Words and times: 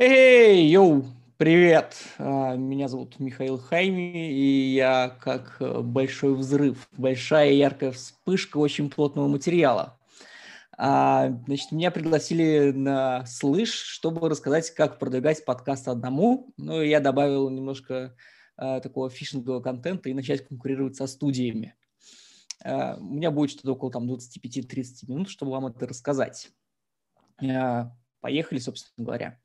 Эй, 0.00 0.64
йоу, 0.68 1.04
привет! 1.38 1.96
А, 2.18 2.54
меня 2.54 2.86
зовут 2.86 3.18
Михаил 3.18 3.58
Хайми, 3.58 4.30
и 4.30 4.72
я 4.72 5.08
как 5.20 5.56
э, 5.58 5.80
большой 5.80 6.36
взрыв, 6.36 6.88
большая 6.96 7.50
яркая 7.50 7.90
вспышка 7.90 8.58
очень 8.58 8.90
плотного 8.90 9.26
материала. 9.26 9.98
А, 10.76 11.30
значит, 11.46 11.72
меня 11.72 11.90
пригласили 11.90 12.70
на 12.70 13.26
Слыш, 13.26 13.72
чтобы 13.72 14.28
рассказать, 14.28 14.70
как 14.70 15.00
продвигать 15.00 15.44
подкаст 15.44 15.88
одному. 15.88 16.54
Ну, 16.56 16.80
и 16.80 16.88
я 16.88 17.00
добавил 17.00 17.50
немножко 17.50 18.14
а, 18.56 18.78
такого 18.78 19.10
фишингового 19.10 19.60
контента 19.60 20.08
и 20.08 20.14
начать 20.14 20.46
конкурировать 20.46 20.94
со 20.94 21.08
студиями. 21.08 21.74
У 22.64 23.14
меня 23.14 23.32
будет 23.32 23.50
что-то 23.50 23.72
около 23.72 23.90
там 23.90 24.08
25-30 24.08 25.08
минут, 25.08 25.28
чтобы 25.28 25.50
вам 25.50 25.66
это 25.66 25.88
рассказать. 25.88 26.50
Поехали, 28.20 28.58
собственно 28.58 29.04
говоря. 29.04 29.38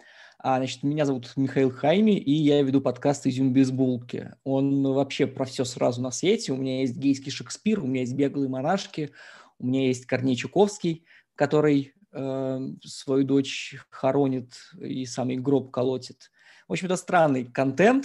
А, 0.46 0.58
значит, 0.58 0.84
меня 0.84 1.06
зовут 1.06 1.32
Михаил 1.38 1.72
Хайми, 1.72 2.18
и 2.18 2.34
я 2.34 2.62
веду 2.64 2.82
подкаст 2.82 3.26
«Изюм 3.26 3.54
без 3.54 3.72
булки». 3.72 4.34
Он 4.44 4.84
вообще 4.84 5.26
про 5.26 5.46
все 5.46 5.64
сразу 5.64 6.02
на 6.02 6.12
свете. 6.12 6.52
У 6.52 6.58
меня 6.58 6.82
есть 6.82 6.98
гейский 6.98 7.32
Шекспир, 7.32 7.82
у 7.82 7.88
меня 7.88 8.02
есть 8.02 8.14
беглые 8.14 8.50
монашки, 8.50 9.12
у 9.58 9.66
меня 9.66 9.88
есть 9.88 10.06
Корней 10.06 10.36
Чуковский, 10.36 11.06
который 11.36 11.94
э, 12.12 12.60
свою 12.84 13.24
дочь 13.24 13.76
хоронит 13.90 14.52
и 14.82 15.06
самый 15.06 15.38
гроб 15.38 15.72
колотит. 15.72 16.30
В 16.68 16.73
общем, 16.73 16.88
это 16.88 16.98
странный 16.98 17.46
контент, 17.46 18.04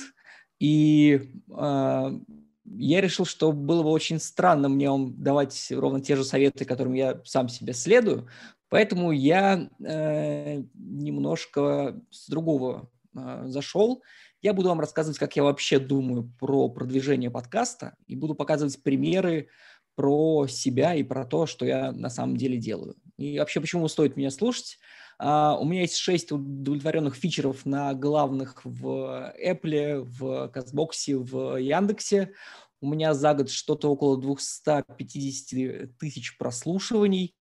и 0.60 1.32
э, 1.50 2.18
я 2.66 3.00
решил, 3.00 3.24
что 3.24 3.50
было 3.50 3.82
бы 3.82 3.90
очень 3.90 4.20
странно 4.20 4.68
мне 4.68 4.88
вам 4.88 5.20
давать 5.20 5.72
ровно 5.72 6.00
те 6.00 6.14
же 6.14 6.22
советы, 6.22 6.64
которым 6.64 6.94
я 6.94 7.20
сам 7.24 7.48
себе 7.48 7.72
следую, 7.72 8.28
Поэтому 8.68 9.12
я 9.12 9.68
э, 9.84 10.62
немножко 10.74 12.00
с 12.10 12.28
другого 12.28 12.90
э, 13.16 13.44
зашел. 13.46 14.02
Я 14.42 14.52
буду 14.52 14.68
вам 14.68 14.80
рассказывать, 14.80 15.18
как 15.18 15.34
я 15.36 15.42
вообще 15.42 15.78
думаю 15.78 16.30
про 16.38 16.68
продвижение 16.68 17.30
подкаста, 17.30 17.96
и 18.06 18.14
буду 18.14 18.34
показывать 18.34 18.82
примеры 18.82 19.48
про 19.94 20.46
себя 20.46 20.94
и 20.94 21.02
про 21.02 21.24
то, 21.24 21.46
что 21.46 21.66
я 21.66 21.90
на 21.90 22.08
самом 22.08 22.36
деле 22.36 22.56
делаю. 22.56 22.94
И 23.16 23.38
вообще, 23.38 23.60
почему 23.60 23.88
стоит 23.88 24.16
меня 24.16 24.30
слушать? 24.30 24.78
Uh, 25.20 25.58
у 25.58 25.64
меня 25.64 25.80
есть 25.80 25.96
шесть 25.96 26.30
удовлетворенных 26.30 27.16
фичеров 27.16 27.66
на 27.66 27.92
главных 27.92 28.64
в 28.64 29.34
Apple, 29.44 30.02
в 30.04 30.48
Казбоксе, 30.50 31.16
в 31.16 31.56
Яндексе. 31.56 32.34
У 32.80 32.88
меня 32.88 33.14
за 33.14 33.34
год 33.34 33.50
что-то 33.50 33.90
около 33.90 34.16
250 34.20 35.98
тысяч 35.98 36.38
прослушиваний. 36.38 37.34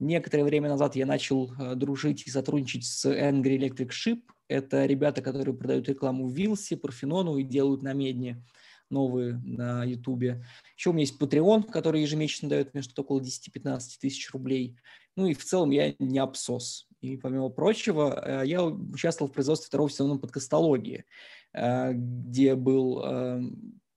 Некоторое 0.00 0.44
время 0.44 0.68
назад 0.68 0.96
я 0.96 1.06
начал 1.06 1.52
э, 1.54 1.74
дружить 1.74 2.26
и 2.26 2.30
сотрудничать 2.30 2.84
с 2.84 3.04
Angry 3.06 3.58
Electric 3.58 3.90
Ship. 3.90 4.20
Это 4.48 4.86
ребята, 4.86 5.22
которые 5.22 5.56
продают 5.56 5.88
рекламу 5.88 6.28
Вилсе, 6.28 6.76
Парфенону 6.76 7.38
и 7.38 7.44
делают 7.44 7.82
на 7.82 7.92
Медне 7.92 8.42
новые 8.90 9.40
на 9.44 9.84
Ютубе. 9.84 10.44
Еще 10.76 10.90
у 10.90 10.92
меня 10.92 11.02
есть 11.02 11.20
Patreon, 11.20 11.70
который 11.70 12.02
ежемесячно 12.02 12.48
дает 12.48 12.74
мне 12.74 12.82
что-то 12.82 13.02
около 13.02 13.20
10-15 13.20 13.80
тысяч 14.00 14.30
рублей. 14.32 14.76
Ну 15.16 15.26
и 15.26 15.34
в 15.34 15.44
целом 15.44 15.70
я 15.70 15.94
не 15.98 16.18
обсос. 16.18 16.86
И 17.00 17.16
помимо 17.16 17.48
прочего, 17.48 18.42
э, 18.42 18.46
я 18.46 18.64
участвовал 18.64 19.30
в 19.30 19.34
производстве 19.34 19.68
второго 19.68 19.90
сезона 19.90 20.18
подкастологии, 20.18 21.04
э, 21.52 21.92
где 21.92 22.54
был 22.54 23.02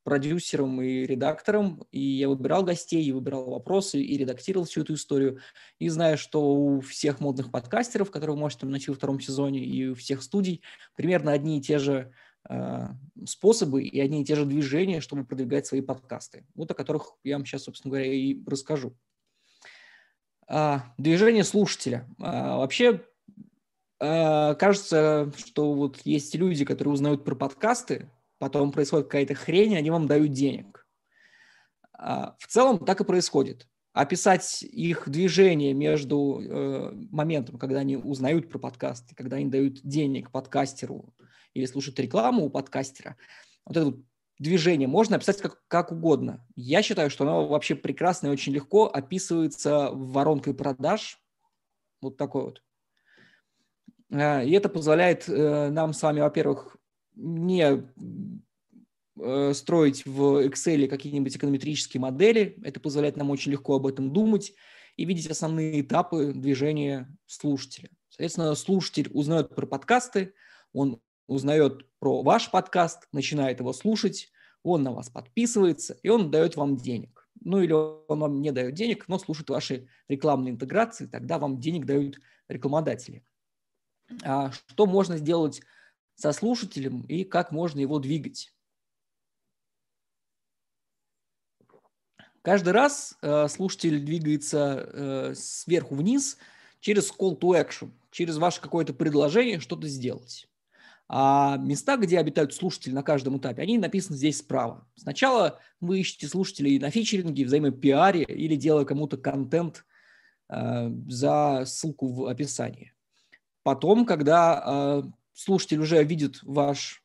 продюсером 0.08 0.81
и 0.81 1.05
редактором, 1.05 1.86
и 1.91 2.00
я 2.00 2.30
выбирал 2.30 2.63
гостей, 2.63 3.03
и 3.03 3.11
выбирал 3.11 3.50
вопросы, 3.50 4.02
и 4.02 4.17
редактировал 4.17 4.66
всю 4.66 4.83
эту 4.83 4.94
историю. 4.94 5.41
И 5.80 5.89
знаю, 5.89 6.17
что 6.17 6.41
у 6.41 6.80
всех 6.80 7.19
модных 7.19 7.52
подкастеров, 7.52 8.09
которые 8.09 8.35
вы 8.35 8.39
можете 8.39 8.67
найти 8.67 8.89
во 8.89 8.95
втором 8.95 9.19
сезоне, 9.19 9.66
и 9.66 9.88
у 9.88 9.95
всех 9.95 10.23
студий 10.23 10.61
примерно 10.95 11.33
одни 11.33 11.58
и 11.58 11.61
те 11.61 11.78
же 11.78 12.13
э, 12.50 12.85
способы 13.25 13.83
и 13.83 14.00
одни 14.00 14.22
и 14.22 14.25
те 14.25 14.38
же 14.38 14.46
движения, 14.46 15.01
чтобы 15.01 15.25
продвигать 15.25 15.67
свои 15.67 15.81
подкасты. 15.81 16.46
Вот 16.56 16.72
о 16.72 16.73
которых 16.73 17.12
я 17.25 17.35
вам 17.35 17.46
сейчас, 17.46 17.63
собственно 17.63 17.91
говоря, 17.91 18.13
и 18.13 18.41
расскажу. 18.47 18.96
А, 20.47 20.85
движение 20.97 21.44
слушателя. 21.44 22.07
А, 22.22 22.59
вообще, 22.59 23.03
а, 24.00 24.56
кажется, 24.56 25.34
что 25.35 25.73
вот 25.73 26.00
есть 26.06 26.34
люди, 26.34 26.63
которые 26.63 26.94
узнают 26.94 27.25
про 27.25 27.35
подкасты, 27.35 28.09
потом 28.40 28.72
происходит 28.72 29.08
какая-то 29.08 29.36
хрень, 29.36 29.75
они 29.75 29.90
вам 29.90 30.08
дают 30.08 30.31
денег. 30.31 30.86
А, 31.94 32.36
в 32.40 32.48
целом 32.48 32.86
так 32.86 33.02
и 33.02 33.06
происходит. 33.06 33.68
Описать 33.94 34.62
их 34.62 35.09
движение 35.09 35.74
между 35.74 36.40
э, 36.40 36.92
моментом, 37.09 37.58
когда 37.58 37.80
они 37.80 37.97
узнают 37.97 38.47
про 38.47 38.59
подкасты, 38.59 39.16
когда 39.16 39.38
они 39.38 39.46
дают 39.46 39.81
денег 39.81 40.31
подкастеру 40.31 41.16
или 41.56 41.66
слушают 41.66 42.00
рекламу 42.00 42.46
у 42.46 42.50
подкастера, 42.52 43.18
вот 43.66 43.76
это 43.76 43.86
вот 43.88 44.00
движение 44.38 44.88
можно 44.88 45.16
описать 45.16 45.42
как, 45.42 45.64
как 45.68 45.92
угодно. 45.92 46.46
Я 46.56 46.84
считаю, 46.84 47.09
что 47.09 47.24
оно 47.24 47.47
вообще 47.47 47.74
прекрасно 47.74 48.28
и 48.28 48.30
очень 48.30 48.53
легко 48.53 48.86
описывается 48.86 49.90
воронкой 49.92 50.53
продаж. 50.53 51.20
Вот 52.00 52.18
такой 52.18 52.44
вот. 52.44 52.64
А, 54.12 54.44
и 54.44 54.52
это 54.52 54.70
позволяет 54.70 55.28
э, 55.28 55.70
нам 55.70 55.94
с 55.94 56.02
вами, 56.02 56.22
во-первых, 56.22 56.77
не 57.17 57.83
э, 59.19 59.53
строить 59.53 60.05
в 60.05 60.47
Excel 60.47 60.88
какие-нибудь 60.88 61.35
эконометрические 61.35 62.01
модели. 62.01 62.57
Это 62.63 62.79
позволяет 62.79 63.17
нам 63.17 63.29
очень 63.31 63.51
легко 63.51 63.75
об 63.75 63.88
этом 63.88 64.13
думать 64.13 64.53
и 64.95 65.05
видеть 65.05 65.28
основные 65.28 65.81
этапы 65.81 66.33
движения 66.33 67.13
слушателя. 67.25 67.89
Соответственно, 68.09 68.55
слушатель 68.55 69.09
узнает 69.13 69.53
про 69.55 69.66
подкасты, 69.66 70.33
он 70.73 71.01
узнает 71.28 71.85
про 72.00 72.23
ваш 72.23 72.50
подкаст, 72.51 73.07
начинает 73.11 73.59
его 73.59 73.73
слушать, 73.73 74.31
он 74.63 74.84
на 74.84 74.91
вас 74.91 75.09
подписывается, 75.09 75.97
и 76.01 76.09
он 76.09 76.31
дает 76.31 76.55
вам 76.55 76.78
денег. 76.78 77.29
Ну 77.41 77.61
или 77.61 77.73
он 77.73 78.19
вам 78.19 78.41
не 78.41 78.51
дает 78.51 78.73
денег, 78.73 79.07
но 79.07 79.19
слушает 79.19 79.49
ваши 79.49 79.88
рекламные 80.07 80.53
интеграции, 80.53 81.05
тогда 81.05 81.38
вам 81.38 81.59
денег 81.59 81.85
дают 81.85 82.19
рекламодатели. 82.47 83.23
А 84.23 84.51
что 84.51 84.85
можно 84.85 85.17
сделать 85.17 85.61
со 86.17 86.33
слушателем 86.33 87.01
и 87.03 87.23
как 87.23 87.51
можно 87.51 87.79
его 87.79 88.00
двигать. 88.00 88.51
Каждый 92.41 92.73
раз 92.73 93.17
э, 93.22 93.47
слушатель 93.47 94.00
двигается 94.00 94.89
э, 94.91 95.33
сверху 95.35 95.95
вниз 95.95 96.38
через 96.79 97.11
call 97.11 97.38
to 97.38 97.51
action, 97.53 97.91
через 98.09 98.38
ваше 98.38 98.61
какое-то 98.61 98.94
предложение 98.94 99.59
что-то 99.59 99.88
сделать. 99.88 100.50
А 101.09 101.57
места, 101.57 101.97
где 101.97 102.19
обитают 102.19 102.53
слушатели 102.53 102.94
на 102.94 103.03
каждом 103.03 103.38
этапе, 103.38 103.61
они 103.61 103.78
написаны 103.78 104.17
здесь 104.17 104.39
справа. 104.39 104.88
Сначала 104.95 105.59
вы 105.79 105.99
ищете 105.99 106.28
слушателей 106.28 106.79
на 106.79 106.89
фичеринге, 106.89 107.45
взаимопиаре 107.45 108.23
или 108.23 108.55
делая 108.55 108.85
кому-то 108.85 109.17
контент 109.17 109.85
э, 110.49 110.89
за 111.07 111.63
ссылку 111.66 112.07
в 112.07 112.25
описании. 112.25 112.94
Потом, 113.63 114.05
когда 114.05 115.03
э, 115.03 115.03
слушатель 115.38 115.80
уже 115.80 116.03
видит 116.03 116.40
ваш 116.42 117.03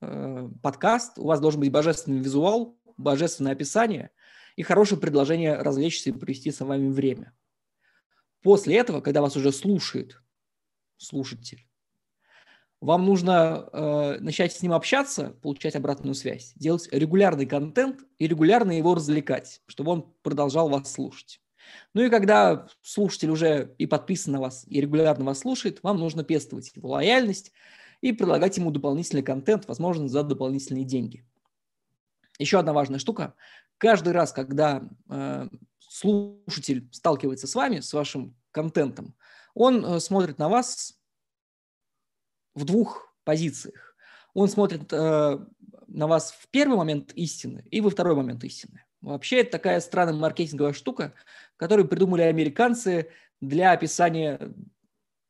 э, 0.00 0.48
подкаст, 0.62 1.18
у 1.18 1.26
вас 1.26 1.38
должен 1.38 1.60
быть 1.60 1.70
божественный 1.70 2.20
визуал, 2.20 2.78
божественное 2.96 3.52
описание 3.52 4.10
и 4.56 4.62
хорошее 4.62 5.00
предложение 5.00 5.56
развлечься 5.56 6.10
и 6.10 6.12
провести 6.12 6.50
с 6.50 6.60
вами 6.60 6.90
время. 6.90 7.36
После 8.42 8.76
этого, 8.76 9.00
когда 9.02 9.20
вас 9.20 9.36
уже 9.36 9.52
слушает 9.52 10.20
слушатель, 10.96 11.68
вам 12.80 13.04
нужно 13.04 13.68
э, 13.70 14.18
начать 14.20 14.52
с 14.54 14.62
ним 14.62 14.72
общаться, 14.72 15.36
получать 15.42 15.76
обратную 15.76 16.14
связь, 16.14 16.54
делать 16.56 16.88
регулярный 16.90 17.46
контент 17.46 18.00
и 18.18 18.26
регулярно 18.26 18.72
его 18.72 18.94
развлекать, 18.94 19.60
чтобы 19.66 19.92
он 19.92 20.14
продолжал 20.22 20.70
вас 20.70 20.90
слушать. 20.90 21.41
Ну 21.94 22.02
и 22.02 22.10
когда 22.10 22.66
слушатель 22.82 23.30
уже 23.30 23.74
и 23.78 23.86
подписан 23.86 24.32
на 24.32 24.40
вас, 24.40 24.64
и 24.68 24.80
регулярно 24.80 25.24
вас 25.24 25.40
слушает, 25.40 25.82
вам 25.82 25.98
нужно 25.98 26.24
пестовать 26.24 26.72
его 26.74 26.90
лояльность 26.90 27.52
и 28.00 28.12
предлагать 28.12 28.56
ему 28.56 28.70
дополнительный 28.70 29.22
контент, 29.22 29.66
возможно, 29.66 30.08
за 30.08 30.22
дополнительные 30.22 30.84
деньги. 30.84 31.24
Еще 32.38 32.58
одна 32.58 32.72
важная 32.72 32.98
штука. 32.98 33.34
Каждый 33.78 34.12
раз, 34.12 34.32
когда 34.32 34.82
э, 35.08 35.48
слушатель 35.78 36.88
сталкивается 36.92 37.46
с 37.46 37.54
вами, 37.54 37.80
с 37.80 37.92
вашим 37.92 38.36
контентом, 38.50 39.14
он 39.54 39.84
э, 39.84 40.00
смотрит 40.00 40.38
на 40.38 40.48
вас 40.48 40.98
в 42.54 42.64
двух 42.64 43.14
позициях. 43.24 43.94
Он 44.34 44.48
смотрит 44.48 44.92
э, 44.92 45.38
на 45.86 46.06
вас 46.06 46.32
в 46.32 46.48
первый 46.48 46.76
момент 46.76 47.12
истины 47.12 47.64
и 47.70 47.80
во 47.80 47.90
второй 47.90 48.16
момент 48.16 48.42
истины. 48.44 48.84
Вообще 49.02 49.40
это 49.40 49.52
такая 49.52 49.80
странная 49.80 50.14
маркетинговая 50.14 50.72
штука, 50.72 51.12
которую 51.56 51.88
придумали 51.88 52.22
американцы 52.22 53.10
для 53.40 53.72
описания 53.72 54.54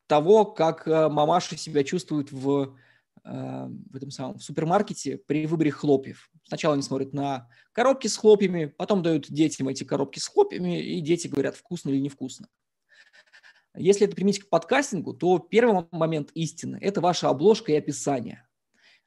того, 0.05 0.45
как 0.45 0.87
э, 0.87 1.09
мамаши 1.09 1.57
себя 1.57 1.83
чувствуют 1.83 2.31
в, 2.31 2.77
э, 3.25 3.67
в 3.89 3.95
этом 3.95 4.11
самом 4.11 4.37
в 4.37 4.43
супермаркете 4.43 5.17
при 5.17 5.47
выборе 5.47 5.71
хлопьев. 5.71 6.29
Сначала 6.43 6.75
они 6.75 6.83
смотрят 6.83 7.13
на 7.13 7.49
коробки 7.71 8.05
с 8.05 8.15
хлопьями, 8.15 8.65
потом 8.65 9.01
дают 9.01 9.27
детям 9.27 9.67
эти 9.67 9.83
коробки 9.83 10.19
с 10.19 10.27
хлопьями, 10.27 10.79
и 10.79 11.01
дети 11.01 11.27
говорят, 11.27 11.55
вкусно 11.55 11.89
или 11.89 11.99
невкусно. 11.99 12.47
Если 13.75 14.05
это 14.05 14.15
применить 14.15 14.39
к 14.39 14.49
подкастингу, 14.49 15.15
то 15.15 15.39
первый 15.39 15.87
момент 15.89 16.29
истины– 16.35 16.77
это 16.81 17.01
ваша 17.01 17.29
обложка 17.29 17.71
и 17.71 17.75
описание, 17.75 18.47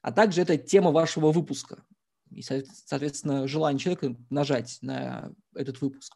а 0.01 0.11
также 0.11 0.41
это 0.41 0.57
тема 0.57 0.91
вашего 0.91 1.31
выпуска 1.31 1.85
и, 2.31 2.41
соответственно, 2.41 3.47
желание 3.47 3.79
человека 3.79 4.15
нажать 4.29 4.77
на 4.81 5.31
этот 5.53 5.81
выпуск. 5.81 6.13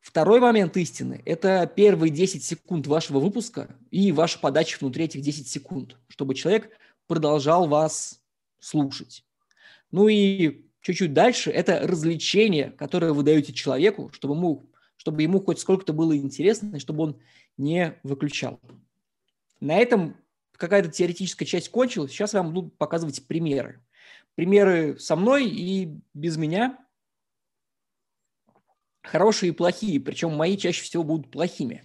Второй 0.00 0.38
момент 0.38 0.76
истины– 0.76 1.20
это 1.24 1.66
первые 1.66 2.10
10 2.10 2.42
секунд 2.42 2.86
вашего 2.86 3.18
выпуска 3.18 3.76
и 3.90 4.12
ваша 4.12 4.38
подача 4.38 4.78
внутри 4.78 5.06
этих 5.06 5.20
10 5.20 5.48
секунд, 5.48 5.96
чтобы 6.06 6.34
человек 6.34 6.70
продолжал 7.08 7.66
вас 7.66 8.22
слушать. 8.60 9.24
Ну 9.90 10.06
и 10.08 10.64
чуть-чуть 10.80 11.12
дальше– 11.12 11.50
это 11.52 11.80
развлечение, 11.86 12.70
которое 12.70 13.12
вы 13.12 13.24
даете 13.24 13.52
человеку, 13.52 14.10
чтобы 14.12 14.34
ему, 14.36 14.70
чтобы 14.96 15.22
ему 15.22 15.40
хоть 15.40 15.58
сколько-то 15.58 15.92
было 15.92 16.16
интересно, 16.16 16.76
и 16.76 16.80
чтобы 16.80 17.02
он 17.02 17.20
не 17.56 17.98
выключал. 18.04 18.60
На 19.58 19.76
этом 19.76 20.16
какая-то 20.56 20.90
теоретическая 20.90 21.44
часть 21.44 21.70
кончилась. 21.70 22.12
Сейчас 22.12 22.34
я 22.34 22.42
вам 22.42 22.52
буду 22.52 22.70
показывать 22.70 23.26
примеры. 23.26 23.82
Примеры 24.34 24.98
со 24.98 25.16
мной 25.16 25.48
и 25.48 25.98
без 26.14 26.36
меня. 26.36 26.78
Хорошие 29.02 29.50
и 29.50 29.54
плохие, 29.54 30.00
причем 30.00 30.34
мои 30.34 30.56
чаще 30.56 30.82
всего 30.82 31.04
будут 31.04 31.30
плохими. 31.30 31.84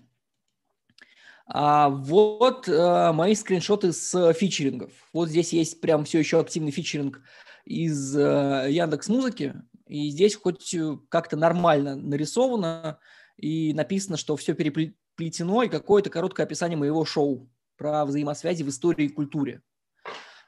А 1.46 1.90
вот 1.90 2.68
а, 2.70 3.14
мои 3.14 3.36
скриншоты 3.36 3.94
с 3.94 4.34
фичерингов. 4.34 4.92
Вот 5.14 5.30
здесь 5.30 5.54
есть 5.54 5.82
прям 5.82 6.06
все 6.06 6.20
еще 6.20 6.40
активный 6.40 6.72
фичеринг 6.72 7.22
из 7.66 8.16
а, 8.18 8.66
Яндекс 8.68 9.10
Музыки. 9.10 9.56
И 9.88 10.10
здесь 10.10 10.36
хоть 10.36 10.76
как-то 11.10 11.36
нормально 11.36 11.96
нарисовано 11.96 13.00
и 13.38 13.74
написано, 13.74 14.18
что 14.18 14.38
все 14.38 14.54
переплетено, 14.54 15.64
и 15.64 15.70
какое-то 15.70 16.10
короткое 16.10 16.44
описание 16.44 16.78
моего 16.78 17.04
шоу 17.04 17.50
про 17.82 18.06
взаимосвязи 18.06 18.62
в 18.62 18.70
истории 18.70 19.06
и 19.06 19.10
культуре. 19.10 19.64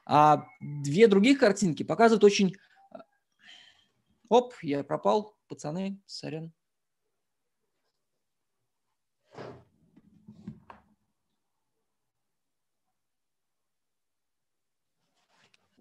А 0.06 0.46
две 0.60 1.08
других 1.08 1.40
картинки 1.40 1.82
показывают 1.82 2.22
очень... 2.22 2.54
Оп, 4.28 4.54
я 4.62 4.84
пропал, 4.84 5.36
пацаны, 5.48 6.00
сорян. 6.06 6.52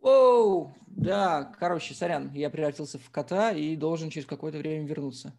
Оу, 0.01 0.75
да, 0.87 1.53
короче, 1.59 1.93
сорян, 1.93 2.33
я 2.33 2.49
превратился 2.49 2.97
в 2.97 3.11
кота 3.11 3.51
и 3.51 3.75
должен 3.75 4.09
через 4.09 4.25
какое-то 4.25 4.57
время 4.57 4.87
вернуться. 4.87 5.37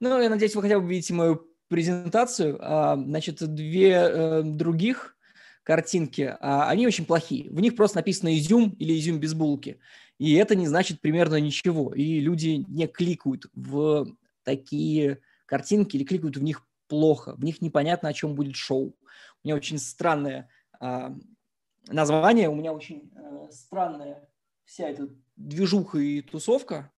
Ну, 0.00 0.20
я 0.20 0.28
надеюсь, 0.28 0.56
вы 0.56 0.62
хотя 0.62 0.80
бы 0.80 0.88
видите 0.88 1.14
мою 1.14 1.51
презентацию, 1.68 2.58
а, 2.60 2.96
значит, 2.96 3.36
две 3.54 3.90
э, 3.92 4.42
других 4.42 5.16
картинки, 5.62 6.36
а, 6.40 6.68
они 6.68 6.86
очень 6.86 7.06
плохие. 7.06 7.50
В 7.50 7.60
них 7.60 7.76
просто 7.76 7.98
написано 7.98 8.36
изюм 8.36 8.70
или 8.78 8.98
изюм 8.98 9.20
без 9.20 9.34
булки. 9.34 9.78
И 10.18 10.34
это 10.34 10.54
не 10.54 10.66
значит 10.66 11.00
примерно 11.00 11.36
ничего. 11.36 11.92
И 11.94 12.20
люди 12.20 12.64
не 12.68 12.86
кликают 12.86 13.46
в 13.54 14.06
такие 14.44 15.20
картинки 15.46 15.96
или 15.96 16.04
кликают 16.04 16.36
в 16.36 16.42
них 16.42 16.66
плохо. 16.88 17.34
В 17.36 17.44
них 17.44 17.60
непонятно, 17.60 18.08
о 18.08 18.12
чем 18.12 18.34
будет 18.34 18.56
шоу. 18.56 18.96
У 19.42 19.48
меня 19.48 19.56
очень 19.56 19.78
странное 19.78 20.48
а, 20.78 21.14
название, 21.88 22.48
у 22.48 22.54
меня 22.54 22.72
очень 22.72 23.10
э, 23.14 23.50
странная 23.50 24.28
вся 24.64 24.88
эта 24.88 25.08
движуха 25.36 25.98
и 25.98 26.20
тусовка. 26.20 26.90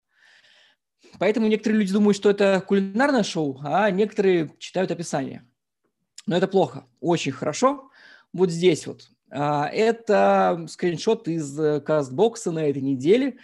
Поэтому 1.19 1.47
некоторые 1.47 1.81
люди 1.81 1.93
думают, 1.93 2.17
что 2.17 2.31
это 2.31 2.63
кулинарное 2.67 3.23
шоу, 3.23 3.61
а 3.63 3.91
некоторые 3.91 4.51
читают 4.59 4.91
описание. 4.91 5.47
Но 6.27 6.37
это 6.37 6.49
плохо. 6.49 6.87
Очень 7.01 7.33
хорошо. 7.33 7.91
Вот 8.33 8.51
здесь 8.51 8.87
вот. 8.87 9.11
А, 9.31 9.69
это 9.69 10.67
скриншот 10.69 11.29
из 11.29 11.59
э, 11.59 11.81
кастбокса 11.81 12.51
на 12.51 12.69
этой 12.69 12.83
неделе. 12.83 13.39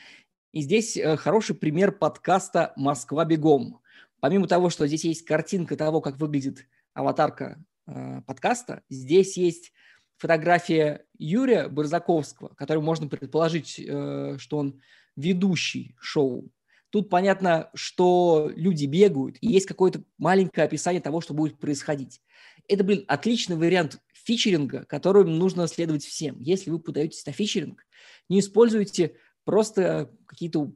И 0.53 0.63
здесь 0.63 0.97
э, 0.97 1.17
хороший 1.17 1.55
пример 1.55 1.93
подкаста 1.93 2.73
«Москва 2.77 3.25
бегом». 3.25 3.81
Помимо 4.21 4.47
того, 4.47 4.71
что 4.71 4.87
здесь 4.87 5.05
есть 5.05 5.25
картинка 5.25 5.77
того, 5.77 6.01
как 6.01 6.17
выглядит 6.17 6.67
аватарка 6.95 7.63
э, 7.87 8.23
подкаста, 8.27 8.83
здесь 8.89 9.37
есть 9.37 9.73
фотография 10.17 11.05
Юрия 11.19 11.69
Барзаковского, 11.69 12.49
который 12.55 12.83
можно 12.83 13.09
предположить, 13.09 13.71
что 13.71 14.59
он 14.59 14.81
ведущий 15.17 15.97
шоу 15.99 16.51
Тут 16.91 17.09
понятно, 17.09 17.71
что 17.75 18.51
люди 18.55 18.87
бегают, 18.87 19.37
и 19.41 19.49
есть 19.49 19.67
какое-то 19.67 20.03
маленькое 20.19 20.67
описание 20.67 21.01
того, 21.01 21.21
что 21.21 21.35
будет 21.35 21.59
происходить. 21.59 22.21
Это, 22.67 22.83
блин, 22.83 23.05
отличный 23.07 23.57
вариант 23.57 24.01
фичеринга, 24.13 24.85
которым 24.85 25.39
нужно 25.39 25.67
следовать 25.69 26.05
всем. 26.05 26.39
Если 26.41 26.71
вы 26.71 26.81
подаетесь 26.81 27.25
на 27.27 27.33
фичеринг, 27.33 27.85
не 28.29 28.41
используйте 28.41 29.17
просто 29.45 30.11
какие-то 30.27 30.73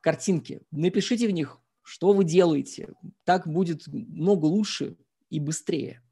картинки. 0.00 0.62
Напишите 0.70 1.28
в 1.28 1.30
них, 1.30 1.58
что 1.82 2.12
вы 2.12 2.24
делаете. 2.24 2.94
Так 3.24 3.46
будет 3.46 3.86
много 3.86 4.46
лучше 4.46 4.96
и 5.28 5.40
быстрее. 5.40 6.02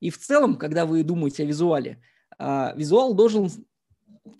И 0.00 0.10
в 0.10 0.18
целом, 0.18 0.56
когда 0.56 0.86
вы 0.86 1.04
думаете 1.04 1.44
о 1.44 1.46
визуале, 1.46 2.02
а, 2.38 2.74
визуал 2.76 3.14
должен, 3.14 3.48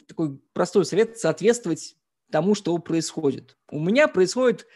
такой 0.09 0.38
простой 0.53 0.85
совет, 0.85 1.19
соответствовать 1.19 1.97
тому, 2.32 2.55
что 2.55 2.76
происходит. 2.79 3.56
У 3.70 3.79
меня 3.79 4.08
происходит 4.08 4.67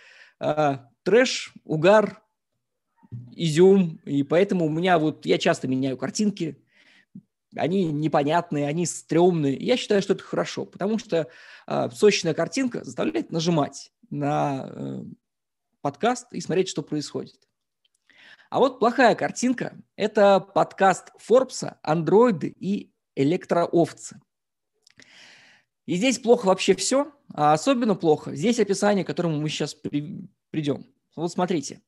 э, 0.41 0.79
трэш, 1.03 1.53
угар, 1.65 2.23
изюм, 3.33 4.01
и 4.05 4.23
поэтому 4.23 4.67
у 4.67 4.69
меня 4.69 4.99
вот, 4.99 5.27
я 5.27 5.39
часто 5.39 5.67
меняю 5.67 5.97
картинки, 5.97 6.63
они 7.55 7.85
непонятные, 7.85 8.69
они 8.69 8.87
стрёмные. 8.87 9.57
Я 9.57 9.77
считаю, 9.77 10.03
что 10.03 10.13
это 10.13 10.23
хорошо, 10.23 10.67
потому 10.67 10.99
что 10.99 11.29
э, 11.67 11.89
сочная 11.91 12.35
картинка 12.35 12.85
заставляет 12.85 13.33
нажимать 13.33 13.93
на 14.11 14.69
э, 14.69 15.03
подкаст 15.81 16.33
и 16.33 16.41
смотреть, 16.41 16.69
что 16.69 16.83
происходит. 16.83 17.41
А 18.51 18.59
вот 18.59 18.79
плохая 18.79 19.15
картинка– 19.15 19.77
это 19.97 20.39
подкаст 20.41 21.11
Форбса 21.19 21.79
«Андроиды 21.83 22.55
и 22.59 22.93
электроовцы». 23.17 24.21
И 25.87 25.95
здесь 25.95 26.19
плохо 26.19 26.47
вообще 26.47 26.75
все, 26.75 27.13
а 27.33 27.53
особенно 27.53 27.95
плохо 27.95 28.35
здесь 28.35 28.59
описание, 28.59 29.05
к 29.05 29.07
которому 29.07 29.41
мы 29.41 29.49
сейчас 29.49 29.75
при, 29.75 30.29
придем. 30.51 30.87
Вот 31.15 31.33
смотрите, 31.33 31.81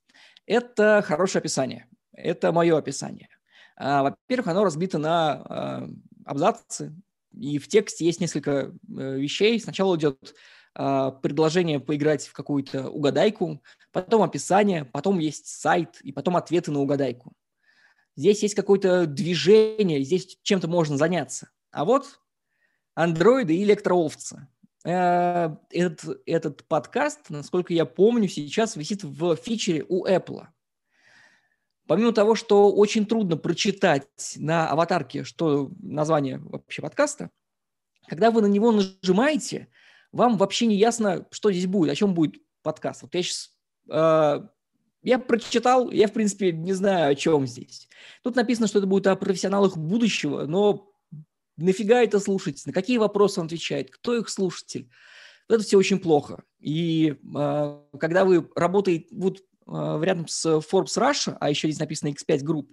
это 0.46 1.02
хорошее 1.04 1.40
описание, 1.40 1.88
это 2.12 2.52
мое 2.52 2.78
описание. 2.78 3.28
А, 3.76 4.02
во-первых, 4.02 4.48
оно 4.48 4.64
разбито 4.64 4.98
на 4.98 5.32
а, 5.32 5.88
абзацы, 6.24 6.94
и 7.32 7.58
в 7.58 7.68
тексте 7.68 8.04
есть 8.04 8.20
несколько 8.20 8.50
а, 8.50 8.72
вещей. 9.16 9.60
Сначала 9.60 9.96
идет 9.96 10.34
а, 10.74 11.10
предложение 11.10 11.80
поиграть 11.80 12.26
в 12.26 12.32
какую-то 12.32 12.88
угадайку, 12.88 13.62
потом 13.92 14.22
описание, 14.22 14.84
потом 14.84 15.18
есть 15.18 15.46
сайт, 15.46 16.00
и 16.02 16.12
потом 16.12 16.36
ответы 16.36 16.70
на 16.70 16.80
угадайку. 16.80 17.32
Здесь 18.16 18.42
есть 18.42 18.54
какое-то 18.54 19.06
движение, 19.06 20.02
здесь 20.02 20.38
чем-то 20.42 20.68
можно 20.68 20.96
заняться. 20.96 21.50
А 21.70 21.84
вот 21.84 22.20
андроиды 22.98 23.56
и 23.56 23.62
электроовцы. 23.62 24.48
Э, 24.84 25.54
этот, 25.70 26.20
этот 26.26 26.64
подкаст, 26.64 27.30
насколько 27.30 27.72
я 27.72 27.84
помню, 27.84 28.28
сейчас 28.28 28.74
висит 28.74 29.04
в 29.04 29.36
фичере 29.36 29.84
у 29.88 30.04
Apple. 30.04 30.46
Помимо 31.86 32.12
того, 32.12 32.34
что 32.34 32.72
очень 32.72 33.06
трудно 33.06 33.36
прочитать 33.36 34.34
на 34.36 34.68
аватарке, 34.68 35.22
что 35.22 35.70
название 35.80 36.38
вообще 36.38 36.82
подкаста, 36.82 37.30
когда 38.08 38.32
вы 38.32 38.42
на 38.42 38.46
него 38.46 38.72
нажимаете, 38.72 39.68
вам 40.10 40.36
вообще 40.36 40.66
не 40.66 40.74
ясно, 40.74 41.24
что 41.30 41.52
здесь 41.52 41.66
будет, 41.66 41.92
о 41.92 41.94
чем 41.94 42.14
будет 42.14 42.42
подкаст. 42.62 43.02
Вот 43.02 43.14
я 43.14 43.22
сейчас 43.22 43.52
э, 43.90 44.48
я 45.02 45.18
прочитал, 45.20 45.90
я, 45.92 46.08
в 46.08 46.12
принципе, 46.12 46.50
не 46.50 46.72
знаю, 46.72 47.12
о 47.12 47.14
чем 47.14 47.46
здесь. 47.46 47.88
Тут 48.24 48.34
написано, 48.34 48.66
что 48.66 48.78
это 48.78 48.88
будет 48.88 49.06
о 49.06 49.14
профессионалах 49.14 49.76
будущего, 49.76 50.46
но 50.46 50.87
нафига 51.58 52.02
это 52.02 52.20
слушать, 52.20 52.62
на 52.66 52.72
какие 52.72 52.98
вопросы 52.98 53.40
он 53.40 53.46
отвечает, 53.46 53.90
кто 53.90 54.16
их 54.16 54.28
слушатель. 54.28 54.88
Это 55.48 55.62
все 55.62 55.78
очень 55.78 55.98
плохо. 55.98 56.42
И 56.60 57.16
э, 57.36 57.80
когда 57.98 58.24
вы 58.24 58.48
работаете 58.54 59.06
вот, 59.10 59.38
э, 59.38 60.00
рядом 60.02 60.28
с 60.28 60.46
Forbes 60.46 60.96
Russia, 60.96 61.36
а 61.40 61.50
еще 61.50 61.68
здесь 61.68 61.80
написано 61.80 62.10
X5 62.10 62.44
Group, 62.44 62.66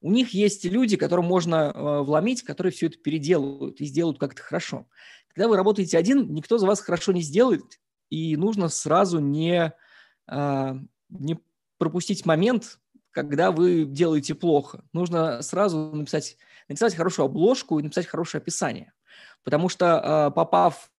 у 0.00 0.10
них 0.10 0.30
есть 0.30 0.64
люди, 0.64 0.96
которым 0.96 1.26
можно 1.26 1.72
э, 1.74 2.02
вломить, 2.02 2.42
которые 2.42 2.72
все 2.72 2.86
это 2.86 2.98
переделают 2.98 3.80
и 3.80 3.84
сделают 3.84 4.18
как-то 4.18 4.42
хорошо. 4.42 4.86
Когда 5.28 5.48
вы 5.48 5.56
работаете 5.56 5.98
один, 5.98 6.32
никто 6.32 6.58
за 6.58 6.66
вас 6.66 6.80
хорошо 6.80 7.12
не 7.12 7.22
сделает, 7.22 7.80
и 8.08 8.36
нужно 8.36 8.68
сразу 8.68 9.20
не, 9.20 9.72
э, 10.26 10.74
не 11.10 11.38
пропустить 11.78 12.26
момент, 12.26 12.78
когда 13.10 13.50
вы 13.50 13.84
делаете 13.84 14.34
плохо. 14.34 14.84
Нужно 14.92 15.42
сразу 15.42 15.90
написать 15.92 16.36
написать 16.70 16.94
хорошую 16.94 17.26
обложку 17.26 17.78
и 17.78 17.82
написать 17.82 18.06
хорошее 18.06 18.40
описание. 18.40 18.92
Потому 19.42 19.68
что, 19.68 20.26
а, 20.26 20.30
попав 20.30 20.90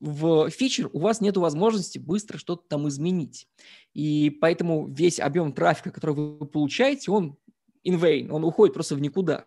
в 0.00 0.50
фичер, 0.50 0.88
у 0.92 1.00
вас 1.00 1.20
нет 1.20 1.36
возможности 1.36 1.98
быстро 1.98 2.38
что-то 2.38 2.64
там 2.68 2.88
изменить. 2.88 3.46
И 3.92 4.30
поэтому 4.30 4.88
весь 4.88 5.20
объем 5.20 5.52
трафика, 5.52 5.90
который 5.90 6.16
вы 6.16 6.46
получаете, 6.46 7.10
он 7.10 7.36
in 7.86 8.00
vain, 8.00 8.30
он 8.30 8.44
уходит 8.44 8.74
просто 8.74 8.94
в 8.94 9.00
никуда. 9.00 9.44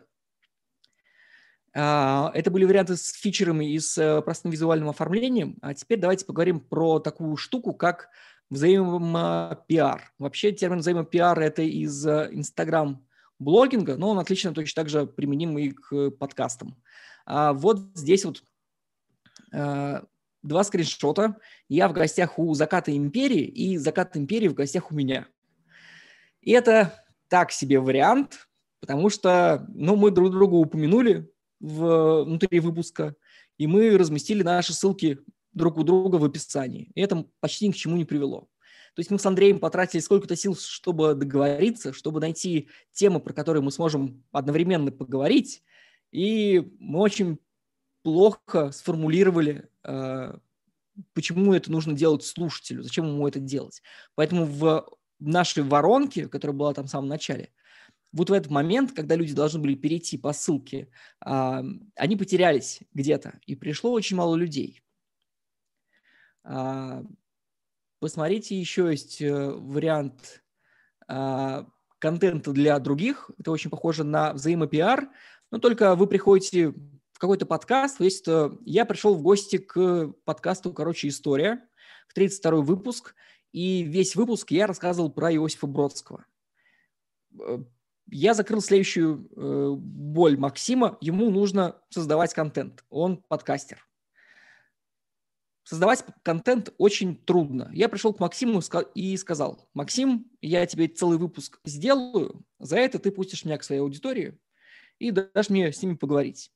А, 1.74 2.32
это 2.34 2.52
были 2.52 2.66
варианты 2.66 2.96
с 2.96 3.12
фичерами 3.14 3.72
и 3.72 3.80
с 3.80 3.98
э, 3.98 4.22
простым 4.22 4.52
визуальным 4.52 4.90
оформлением. 4.90 5.58
А 5.62 5.74
теперь 5.74 6.00
давайте 6.00 6.26
поговорим 6.26 6.60
про 6.60 7.00
такую 7.00 7.36
штуку, 7.36 7.74
как 7.74 8.10
взаимопиар. 8.50 10.14
Вообще 10.18 10.52
термин 10.52 10.80
взаимопиар– 10.80 11.40
это 11.42 11.62
из 11.62 12.06
Инстаграм 12.06 13.06
блогинга, 13.40 13.98
но 13.98 14.10
он 14.10 14.20
отлично 14.20 14.54
точно 14.54 14.82
так 14.82 14.90
же 14.90 15.06
применим 15.06 15.58
и 15.58 15.72
к 15.72 16.12
подкастам. 16.12 16.82
А 17.26 17.54
вот 17.54 17.80
здесь 17.94 18.26
вот 18.26 18.44
э, 19.54 20.02
два 20.44 20.64
скриншота. 20.64 21.38
Я 21.70 21.88
в 21.88 21.94
гостях 21.94 22.40
у 22.40 22.54
Заката 22.54 22.96
Империи, 22.96 23.44
и 23.44 23.78
Закат 23.78 24.16
Империи 24.16 24.48
в 24.48 24.54
гостях 24.54 24.92
у 24.92 24.96
меня. 24.96 25.28
И 26.42 26.52
это 26.52 26.94
так 27.28 27.52
себе 27.52 27.80
вариант, 27.80 28.48
потому 28.80 29.10
что 29.10 29.66
ну, 29.74 29.96
мы 29.96 30.12
друг 30.12 30.32
друга 30.32 30.56
упомянули 30.56 31.30
в, 31.60 32.24
внутри 32.24 32.60
выпуска, 32.60 33.16
и 33.58 33.68
мы 33.68 33.98
разместили 33.98 34.44
наши 34.44 34.74
ссылки 34.74 35.20
друг 35.58 35.78
у 35.78 35.84
друга 35.84 36.16
в 36.16 36.24
описании. 36.24 36.92
И 36.96 37.02
это 37.02 37.26
почти 37.40 37.68
ни 37.68 37.72
к 37.72 37.76
чему 37.76 37.98
не 37.98 38.06
привело. 38.06 38.48
То 38.96 39.02
есть 39.02 39.12
мы 39.12 39.20
с 39.20 39.26
Андреем 39.26 39.60
потратили 39.60 40.02
сколько-то 40.02 40.36
сил, 40.36 40.56
чтобы 40.56 41.14
договориться, 41.14 41.94
чтобы 41.94 42.20
найти 42.20 42.70
темы, 42.94 43.20
про 43.20 43.34
которые 43.34 43.62
мы 43.62 43.72
сможем 43.72 44.24
одновременно 44.32 44.92
поговорить. 44.92 45.64
И 46.12 46.72
мы 46.80 47.00
очень 47.00 47.38
плохо 48.02 48.72
сформулировали, 48.72 49.70
э, 49.84 50.38
почему 51.14 51.54
это 51.54 51.72
нужно 51.72 51.94
делать 51.94 52.24
слушателю, 52.24 52.82
зачем 52.82 53.06
ему 53.06 53.28
это 53.28 53.40
делать. 53.40 53.84
Поэтому 54.16 54.46
в 54.46 54.90
нашей 55.20 55.64
воронке, 55.64 56.28
которая 56.28 56.58
была 56.58 56.74
там 56.74 56.88
в 56.88 56.90
самом 56.90 57.10
начале, 57.10 57.52
вот 58.14 58.30
в 58.30 58.34
этот 58.34 58.50
момент, 58.50 58.94
когда 58.94 59.16
люди 59.16 59.34
должны 59.34 59.60
были 59.60 59.76
перейти 59.76 60.18
по 60.18 60.34
ссылке, 60.34 60.90
а, 61.20 61.64
они 61.96 62.16
потерялись 62.16 62.80
где-то, 62.94 63.40
и 63.46 63.56
пришло 63.56 63.92
очень 63.92 64.18
мало 64.18 64.36
людей. 64.36 64.82
А, 66.48 67.04
посмотрите, 68.00 68.58
еще 68.58 68.90
есть 68.90 69.22
э, 69.22 69.52
вариант 69.52 70.44
а, 71.08 71.68
контента 72.00 72.52
для 72.52 72.80
других. 72.80 73.30
Это 73.38 73.52
очень 73.52 73.70
похоже 73.70 74.06
на 74.06 74.34
взаимопиар, 74.34 75.10
но 75.52 75.60
только 75.60 75.96
вы 75.96 76.08
приходите 76.08 76.70
в 77.12 77.20
какой-то 77.20 77.46
подкаст. 77.46 77.98
То 77.98 78.06
есть 78.06 78.28
э, 78.30 78.52
я 78.66 78.86
пришел 78.86 79.16
в 79.16 79.22
гости 79.22 79.58
к 79.58 80.14
подкасту 80.24 80.72
«Короче, 80.72 81.10
история», 81.10 81.68
в 82.08 82.14
32 82.14 82.62
выпуск, 82.62 83.14
и 83.52 83.84
весь 83.84 84.16
выпуск 84.16 84.52
я 84.52 84.68
рассказывал 84.68 85.12
про 85.12 85.34
Иосифа 85.34 85.68
Бродского 85.68 86.26
э, 87.40 87.60
я 88.10 88.34
закрыл 88.34 88.62
следующую 88.62 89.28
боль 89.78 90.38
Максима. 90.38 90.98
Ему 91.02 91.30
нужно 91.30 91.76
создавать 91.90 92.34
контент. 92.34 92.86
Он 92.90 93.18
подкастер. 93.18 93.86
Создавать 95.68 96.06
контент 96.24 96.74
очень 96.78 97.18
трудно. 97.18 97.70
Я 97.74 97.90
пришел 97.90 98.14
к 98.14 98.22
Максиму 98.22 98.62
и 98.96 99.18
сказал, 99.18 99.68
Максим, 99.74 100.32
я 100.40 100.66
тебе 100.66 100.88
целый 100.88 101.18
выпуск 101.18 101.60
сделаю, 101.66 102.46
за 102.58 102.78
это 102.78 103.00
ты 103.00 103.12
пустишь 103.12 103.44
меня 103.44 103.58
к 103.58 103.66
своей 103.66 103.82
аудитории 103.82 104.40
и 104.98 105.12
дашь 105.12 105.50
мне 105.50 105.74
с 105.74 105.82
ними 105.82 105.96
поговорить. 105.96 106.54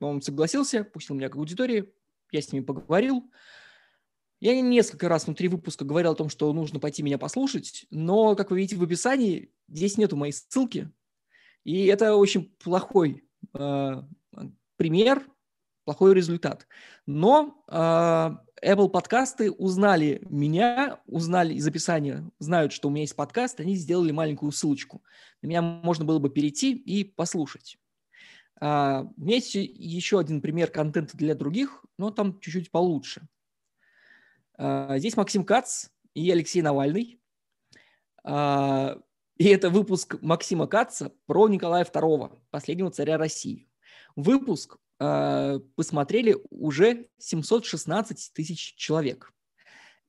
Он 0.00 0.22
согласился, 0.22 0.84
пустил 0.84 1.16
меня 1.16 1.28
к 1.28 1.36
аудитории, 1.36 1.92
я 2.30 2.40
с 2.40 2.50
ними 2.50 2.64
поговорил. 2.64 3.30
Я 4.40 4.58
несколько 4.58 5.10
раз 5.10 5.26
внутри 5.26 5.48
выпуска 5.48 5.84
говорил 5.84 6.12
о 6.12 6.16
том, 6.16 6.30
что 6.30 6.50
нужно 6.54 6.80
пойти 6.80 7.02
меня 7.02 7.18
послушать, 7.18 7.84
но, 7.90 8.34
как 8.34 8.50
вы 8.50 8.56
видите 8.56 8.76
в 8.76 8.82
описании, 8.82 9.52
здесь 9.68 9.98
нету 9.98 10.16
моей 10.16 10.32
ссылки. 10.32 10.90
И 11.62 11.84
это 11.84 12.14
очень 12.14 12.56
плохой 12.56 13.28
э, 13.52 14.02
пример, 14.76 15.28
плохой 15.88 16.12
результат. 16.12 16.66
Но 17.06 17.64
э, 17.66 17.72
Apple 17.72 18.90
подкасты 18.90 19.50
узнали 19.50 20.20
меня, 20.28 21.00
узнали 21.06 21.54
из 21.54 21.66
описания, 21.66 22.30
знают, 22.38 22.72
что 22.72 22.88
у 22.88 22.90
меня 22.90 23.04
есть 23.04 23.16
подкаст, 23.16 23.58
они 23.60 23.74
сделали 23.74 24.12
маленькую 24.12 24.52
ссылочку. 24.52 25.02
На 25.40 25.46
меня 25.46 25.62
можно 25.62 26.04
было 26.04 26.18
бы 26.18 26.28
перейти 26.28 26.74
и 26.74 27.04
послушать. 27.04 27.78
Uh, 28.60 29.08
у 29.16 29.20
меня 29.24 29.36
есть 29.36 29.54
еще 29.54 30.18
один 30.18 30.42
пример 30.42 30.70
контента 30.70 31.16
для 31.16 31.34
других, 31.34 31.86
но 31.96 32.10
там 32.10 32.38
чуть-чуть 32.38 32.70
получше. 32.70 33.26
А, 34.58 34.98
здесь 34.98 35.16
Максим 35.16 35.44
Кац 35.44 35.86
и 36.12 36.30
Алексей 36.30 36.60
Навальный. 36.60 37.18
А, 38.24 38.98
и 39.38 39.46
это 39.46 39.70
выпуск 39.70 40.16
Максима 40.20 40.66
Каца 40.66 41.12
про 41.26 41.48
Николая 41.48 41.84
II, 41.84 42.36
последнего 42.50 42.90
царя 42.90 43.16
России. 43.16 43.70
Выпуск 44.16 44.76
посмотрели 44.98 46.36
уже 46.50 47.08
716 47.18 48.32
тысяч 48.34 48.74
человек. 48.74 49.32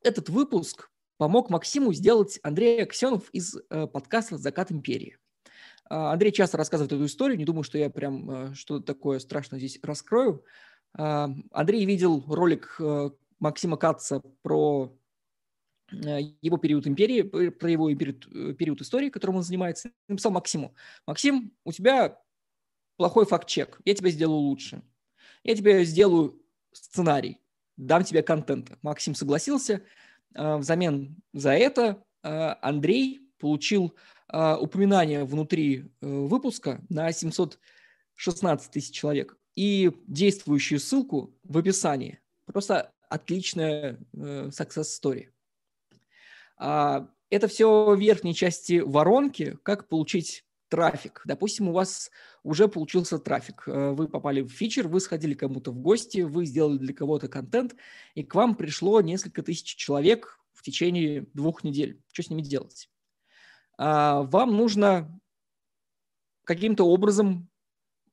Этот 0.02 0.30
выпуск 0.30 0.90
помог 1.18 1.50
Максиму 1.50 1.94
сделать 1.94 2.40
Андрей 2.42 2.82
Аксенов 2.82 3.30
из 3.32 3.56
подкаста 3.70 4.38
«Закат 4.38 4.72
империи». 4.72 5.18
Андрей 5.90 6.32
часто 6.32 6.58
рассказывает 6.58 6.92
эту 6.92 7.06
историю, 7.06 7.38
не 7.38 7.46
думаю, 7.46 7.64
что 7.64 7.78
я 7.78 7.90
прям 7.90 8.56
что-то 8.56 8.84
такое 8.84 9.20
страшное 9.20 9.60
здесь 9.60 9.80
раскрою. 9.84 10.44
Андрей 10.94 11.86
видел 11.86 12.24
ролик 12.28 12.80
Максима 13.40 13.78
Каца 13.78 14.22
про 14.42 14.96
э, 15.92 16.20
его 16.42 16.58
период 16.58 16.88
империи, 16.88 17.22
про 17.22 17.72
его 17.72 17.94
период, 17.96 18.28
э, 18.34 18.54
период 18.54 18.82
истории, 18.82 19.10
которым 19.10 19.38
он 19.38 19.44
занимается, 19.44 19.92
написал 20.08 20.32
Максиму. 20.32 20.76
Максим, 21.08 21.54
у 21.64 21.72
тебя 21.72 22.20
плохой 23.00 23.26
факт-чек, 23.26 23.80
я 23.86 23.96
тебя 23.96 24.10
сделаю 24.10 24.40
лучше. 24.40 24.84
Я 25.46 25.56
тебе 25.56 25.86
сделаю 25.86 26.40
сценарий, 26.74 27.40
дам 27.78 28.04
тебе 28.04 28.22
контент. 28.22 28.72
Максим 28.82 29.16
согласился. 29.16 29.82
Э, 30.36 30.58
взамен 30.58 31.16
за 31.34 31.54
это 31.54 32.04
Андрей 32.22 33.22
получил 33.40 33.96
упоминание 34.28 35.24
внутри 35.24 35.90
выпуска 36.02 36.82
на 36.90 37.10
716 37.14 38.70
тысяч 38.70 38.94
человек 38.94 39.38
и 39.56 39.90
действующую 40.06 40.82
ссылку 40.82 41.34
в 41.44 41.58
описании. 41.58 42.20
Просто 42.46 42.92
отличная 43.10 43.98
э, 44.14 44.50
success 44.50 44.88
story. 45.02 45.30
А, 46.58 47.10
это 47.30 47.48
все 47.48 47.94
в 47.96 48.00
верхней 48.00 48.34
части 48.34 48.80
воронки, 48.80 49.58
как 49.64 49.88
получить 49.88 50.46
трафик. 50.70 51.22
Допустим, 51.26 51.70
у 51.70 51.74
вас 51.74 52.12
уже 52.44 52.68
получился 52.68 53.20
трафик. 53.20 53.64
Э, 53.68 53.92
вы 53.92 54.08
попали 54.08 54.42
в 54.42 54.50
фичер, 54.50 54.88
вы 54.88 55.00
сходили 55.00 55.34
кому-то 55.34 55.72
в 55.72 55.80
гости, 55.80 56.22
вы 56.22 56.46
сделали 56.46 56.78
для 56.78 56.94
кого-то 56.94 57.28
контент, 57.28 57.76
и 58.16 58.24
к 58.24 58.36
вам 58.36 58.56
пришло 58.56 59.02
несколько 59.02 59.44
тысяч 59.44 59.76
человек 59.76 60.40
в 60.54 60.62
течение 60.62 61.28
двух 61.34 61.64
недель. 61.64 62.02
Что 62.12 62.24
с 62.24 62.30
ними 62.30 62.42
делать? 62.42 62.90
А, 63.78 64.24
вам 64.24 64.56
нужно 64.56 65.20
каким-то 66.44 66.84
образом 66.84 67.50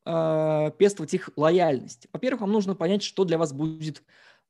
а, 0.04 0.71
пестовать 0.71 1.14
их 1.14 1.30
лояльность. 1.37 2.06
Во-первых, 2.12 2.42
вам 2.42 2.52
нужно 2.52 2.75
понять, 2.75 3.02
что 3.02 3.25
для 3.25 3.38
вас 3.38 3.52
будет 3.52 4.02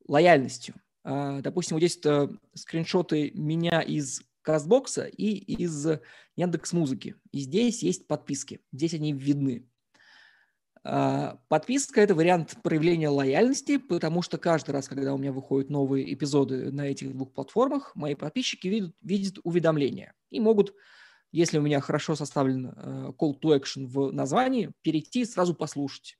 лояльностью. 0.06 0.74
А, 1.04 1.40
допустим, 1.40 1.76
вот 1.76 1.80
здесь 1.80 1.98
э, 2.04 2.28
скриншоты 2.54 3.30
меня 3.34 3.80
из 3.80 4.22
Кастбокса 4.46 5.06
и 5.06 5.32
из 5.32 5.88
Яндекс 6.36 6.72
Музыки. 6.72 7.16
И 7.32 7.40
здесь 7.40 7.82
есть 7.82 8.06
подписки. 8.06 8.60
Здесь 8.72 8.94
они 8.94 9.12
видны. 9.12 9.68
А, 10.84 11.40
подписка– 11.48 12.00
это 12.02 12.14
вариант 12.14 12.56
проявления 12.62 13.08
лояльности, 13.08 13.76
потому 13.76 14.22
что 14.22 14.38
каждый 14.38 14.70
раз, 14.70 14.86
когда 14.86 15.14
у 15.14 15.18
меня 15.18 15.32
выходят 15.32 15.68
новые 15.68 16.14
эпизоды 16.14 16.70
на 16.70 16.82
этих 16.82 17.12
двух 17.12 17.32
платформах, 17.32 17.90
мои 17.96 18.14
подписчики 18.14 18.68
видят, 18.68 18.94
видят 19.02 19.38
уведомления 19.42 20.14
и 20.30 20.38
могут, 20.38 20.74
если 21.32 21.58
у 21.58 21.62
меня 21.62 21.80
хорошо 21.80 22.14
составлен 22.14 22.68
э, 22.68 23.12
call 23.18 23.34
to 23.40 23.60
action 23.60 23.86
в 23.86 24.12
названии, 24.12 24.70
перейти 24.82 25.22
и 25.22 25.24
сразу 25.24 25.56
послушать. 25.56 26.18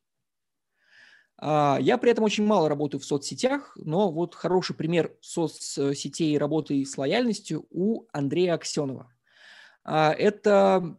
А, 1.39 1.79
я 1.81 1.99
при 1.99 2.11
этом 2.11 2.25
очень 2.25 2.47
мало 2.47 2.69
работаю 2.69 3.01
в 3.01 3.05
соцсетях, 3.05 3.77
но 3.77 4.11
вот 4.11 4.35
хороший 4.35 4.75
пример 4.75 5.15
соцсетей 5.21 6.39
работы 6.39 6.85
с 6.85 6.97
лояльностью 6.97 7.67
у 7.71 8.07
Андрея 8.13 8.55
Аксенова. 8.55 9.13
А, 9.85 10.13
это 10.13 10.99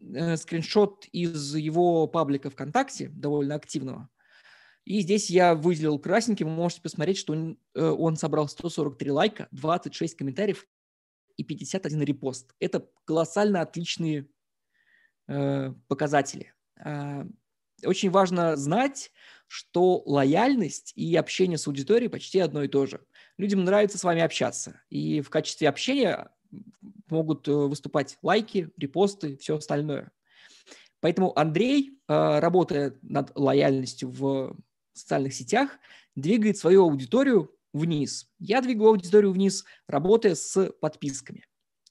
э, 0.00 0.36
скриншот 0.36 1.06
из 1.12 1.54
его 1.54 2.06
паблика 2.06 2.50
ВКонтакте, 2.50 3.08
довольно 3.08 3.54
активного. 3.54 4.08
И 4.84 5.00
здесь 5.00 5.30
я 5.30 5.54
выделил 5.54 5.98
красненьким, 5.98 6.48
вы 6.48 6.54
можете 6.54 6.82
посмотреть, 6.82 7.16
что 7.16 7.32
он, 7.32 7.58
э, 7.74 7.82
он 7.82 8.16
собрал 8.16 8.48
143 8.48 9.10
лайка, 9.10 9.48
26 9.52 10.16
комментариев 10.16 10.66
и 11.36 11.44
51 11.44 12.02
репост. 12.02 12.54
Это 12.60 12.86
колоссально 13.04 13.62
отличные 13.62 14.28
э, 15.28 15.72
показатели. 15.88 16.52
Очень 17.84 18.10
важно 18.10 18.56
знать, 18.56 19.10
что 19.48 20.02
лояльность 20.06 20.92
и 20.96 21.14
общение 21.16 21.58
с 21.58 21.66
аудиторией 21.66 22.08
почти 22.08 22.38
одно 22.38 22.62
и 22.62 22.68
то 22.68 22.86
же. 22.86 23.00
людям 23.36 23.64
нравится 23.64 23.98
с 23.98 24.04
вами 24.04 24.22
общаться. 24.22 24.80
И 24.88 25.20
в 25.20 25.30
качестве 25.30 25.68
общения 25.68 26.30
могут 27.10 27.46
э, 27.48 27.52
выступать 27.52 28.18
лайки, 28.22 28.70
репосты, 28.76 29.36
все 29.36 29.56
остальное. 29.56 30.10
Поэтому 31.00 31.38
Андрей, 31.38 31.98
э, 32.08 32.38
работая 32.38 32.96
над 33.02 33.32
лояльностью 33.34 34.08
в 34.08 34.56
социальных 34.94 35.34
сетях, 35.34 35.78
двигает 36.14 36.56
свою 36.56 36.84
аудиторию 36.84 37.54
вниз. 37.72 38.30
Я 38.38 38.60
двигаю 38.60 38.90
аудиторию 38.90 39.32
вниз, 39.32 39.64
работая 39.86 40.34
с 40.34 40.70
подписками. 40.80 41.44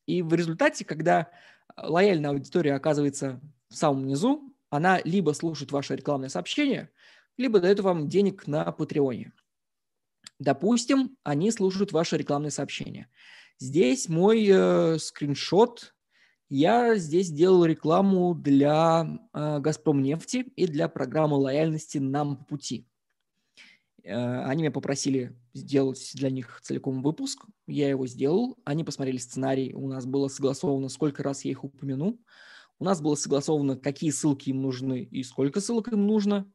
И 0.05 0.21
в 0.21 0.33
результате, 0.33 0.85
когда 0.85 1.29
лояльная 1.77 2.31
аудитория 2.31 2.73
оказывается 2.73 3.39
в 3.69 3.75
самом 3.75 4.05
низу, 4.05 4.50
она 4.71 5.01
либо 5.03 5.31
слушает 5.31 5.71
ваше 5.71 5.95
рекламное 5.95 6.29
сообщение, 6.29 6.89
либо 7.37 7.59
дает 7.59 7.81
вам 7.81 8.09
денег 8.09 8.47
на 8.47 8.71
Патреоне. 8.71 9.33
Допустим, 10.39 11.17
они 11.23 11.51
слушают 11.51 11.91
ваши 11.91 12.17
рекламные 12.17 12.51
сообщения. 12.51 13.09
Здесь 13.59 14.09
мой 14.09 14.47
э, 14.49 14.97
скриншот. 14.97 15.93
Я 16.49 16.95
здесь 16.95 17.29
делал 17.29 17.65
рекламу 17.65 18.33
для 18.33 19.19
э, 19.33 19.59
Газпром 19.59 20.01
нефти 20.01 20.51
и 20.55 20.65
для 20.65 20.87
программы 20.89 21.37
лояльности 21.37 21.99
«Нам 21.99 22.37
по 22.37 22.45
пути». 22.45 22.87
Э, 24.03 24.45
они 24.45 24.63
меня 24.63 24.71
попросили 24.71 25.37
сделать 25.53 26.11
для 26.15 26.29
них 26.29 26.59
целиком 26.63 27.03
выпуск. 27.03 27.45
Я 27.67 27.89
его 27.89 28.07
сделал. 28.07 28.57
Они 28.63 28.83
посмотрели 28.83 29.17
сценарий. 29.17 29.73
У 29.73 29.87
нас 29.87 30.05
было 30.05 30.27
согласовано, 30.27 30.89
сколько 30.89 31.23
раз 31.23 31.45
я 31.45 31.51
их 31.51 31.63
упомяну. 31.63 32.19
У 32.81 32.83
нас 32.83 32.99
было 32.99 33.13
согласовано, 33.13 33.77
какие 33.77 34.09
ссылки 34.09 34.49
им 34.49 34.63
нужны 34.63 35.03
и 35.03 35.21
сколько 35.21 35.61
ссылок 35.61 35.89
им 35.89 36.07
нужно. 36.07 36.51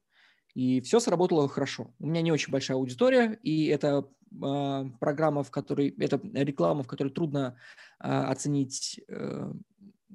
И 0.54 0.80
все 0.80 0.98
сработало 0.98 1.48
хорошо. 1.48 1.94
У 2.00 2.08
меня 2.08 2.20
не 2.20 2.32
очень 2.32 2.50
большая 2.50 2.78
аудитория, 2.78 3.38
и 3.44 3.66
это 3.66 4.10
э, 4.32 4.84
программа, 4.98 5.44
в 5.44 5.52
которой, 5.52 5.90
это 6.00 6.20
реклама, 6.34 6.82
в 6.82 6.88
которой 6.88 7.10
трудно 7.10 7.56
э, 8.00 8.08
оценить 8.08 9.00
э, 9.06 9.52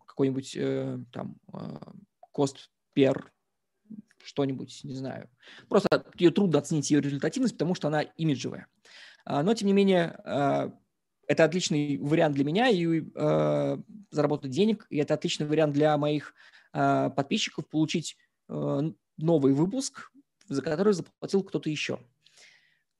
какой-нибудь 0.06 0.54
э, 0.58 1.00
там 1.14 1.38
э, 1.54 1.78
кост 2.20 2.72
пер 2.92 3.32
что-нибудь, 4.22 4.82
не 4.84 4.96
знаю. 4.96 5.30
Просто 5.70 6.06
ее 6.18 6.32
трудно 6.32 6.60
оценить 6.60 6.92
ее 6.92 7.00
результативность, 7.00 7.54
потому 7.54 7.74
что 7.74 7.88
она 7.88 8.02
имиджевая. 8.02 8.68
Но, 9.26 9.54
тем 9.54 9.68
не 9.68 9.74
менее, 9.74 10.20
это 11.32 11.44
отличный 11.44 11.98
вариант 11.98 12.36
для 12.36 12.44
меня 12.44 12.70
и 12.70 13.02
э, 13.02 13.78
заработать 14.12 14.52
денег, 14.52 14.86
и 14.90 14.98
это 14.98 15.14
отличный 15.14 15.48
вариант 15.48 15.74
для 15.74 15.98
моих 15.98 16.34
э, 16.74 17.10
подписчиков 17.16 17.68
получить 17.68 18.18
э, 18.50 18.92
новый 19.18 19.54
выпуск 19.54 20.12
за 20.52 20.62
который 20.62 20.94
заплатил 20.94 21.44
кто-то 21.44 21.70
еще. 21.70 22.00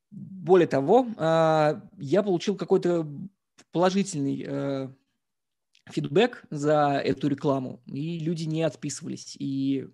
Более 0.10 0.68
того, 0.68 1.08
а, 1.18 1.82
я 1.98 2.24
получил 2.24 2.56
какой-то 2.56 3.08
положительный 3.72 4.44
э, 4.46 4.90
фидбэк 5.90 6.46
за 6.50 7.02
эту 7.04 7.28
рекламу, 7.28 7.82
и 7.86 8.20
люди 8.20 8.44
не 8.44 8.64
отписывались, 8.64 9.36
и 9.40 9.88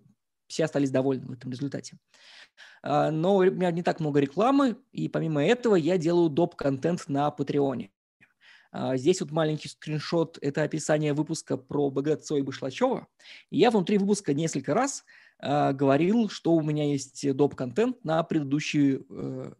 все 0.48 0.65
остались 0.65 0.91
довольны 0.91 1.27
в 1.27 1.32
этом 1.32 1.51
результате. 1.51 1.98
А, 2.82 3.12
но 3.12 3.38
у 3.38 3.44
меня 3.44 3.72
не 3.72 3.84
так 3.84 4.00
много 4.00 4.20
рекламы, 4.20 4.77
и 4.91 5.10
помимо 5.10 5.44
этого 5.44 5.75
я 5.75 5.98
делаю 5.98 6.29
доп-контент 6.29 7.08
на 7.08 7.29
Патреоне. 7.32 7.91
А, 8.71 8.97
здесь 8.97 9.21
вот 9.21 9.31
маленький 9.31 9.69
скриншот– 9.69 10.38
это 10.41 10.63
описание 10.63 11.13
выпуска 11.13 11.57
про 11.57 11.89
Богатцо 11.89 12.38
и 12.38 12.41
Башлачева. 12.41 13.07
Я 13.50 13.71
внутри 13.71 13.97
выпуска 13.97 14.33
несколько 14.33 14.74
раз 14.74 15.03
а, 15.39 15.74
говорил, 15.74 16.29
что 16.29 16.53
у 16.53 16.62
меня 16.62 16.91
есть 16.91 17.31
доп-контент 17.36 18.03
на 18.03 18.24
предыдущий, 18.24 19.05
э, 19.09 19.53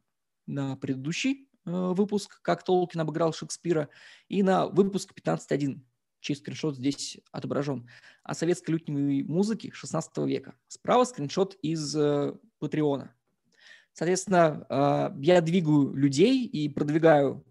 на 0.48 0.76
предыдущий 0.78 1.50
э, 1.66 1.72
выпуск, 1.72 2.42
как 2.42 2.64
Толкин 2.64 3.02
обыграл 3.02 3.34
Шекспира, 3.34 3.90
и 4.28 4.44
на 4.44 4.68
выпуск 4.68 5.14
15.1, 5.14 5.80
чей 6.20 6.36
скриншот 6.36 6.78
здесь 6.78 7.20
отображен, 7.32 7.88
о 8.24 8.34
советской 8.34 8.72
лютневой 8.72 9.24
музыке 9.24 9.72
16 9.72 10.18
века. 10.20 10.56
Справа 10.68 11.04
скриншот 11.04 11.56
из 11.62 11.96
э, 11.96 12.34
Патреона. 12.60 13.14
Соответственно, 13.98 14.64
а, 14.70 15.16
я 15.20 15.42
двигаю 15.42 15.92
людей 15.96 16.46
и 16.46 16.70
продвигаю 16.70 17.44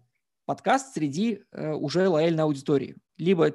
подкаст 0.47 0.95
среди 0.95 1.43
уже 1.51 2.07
лояльной 2.09 2.43
аудитории. 2.43 2.95
Либо 3.17 3.51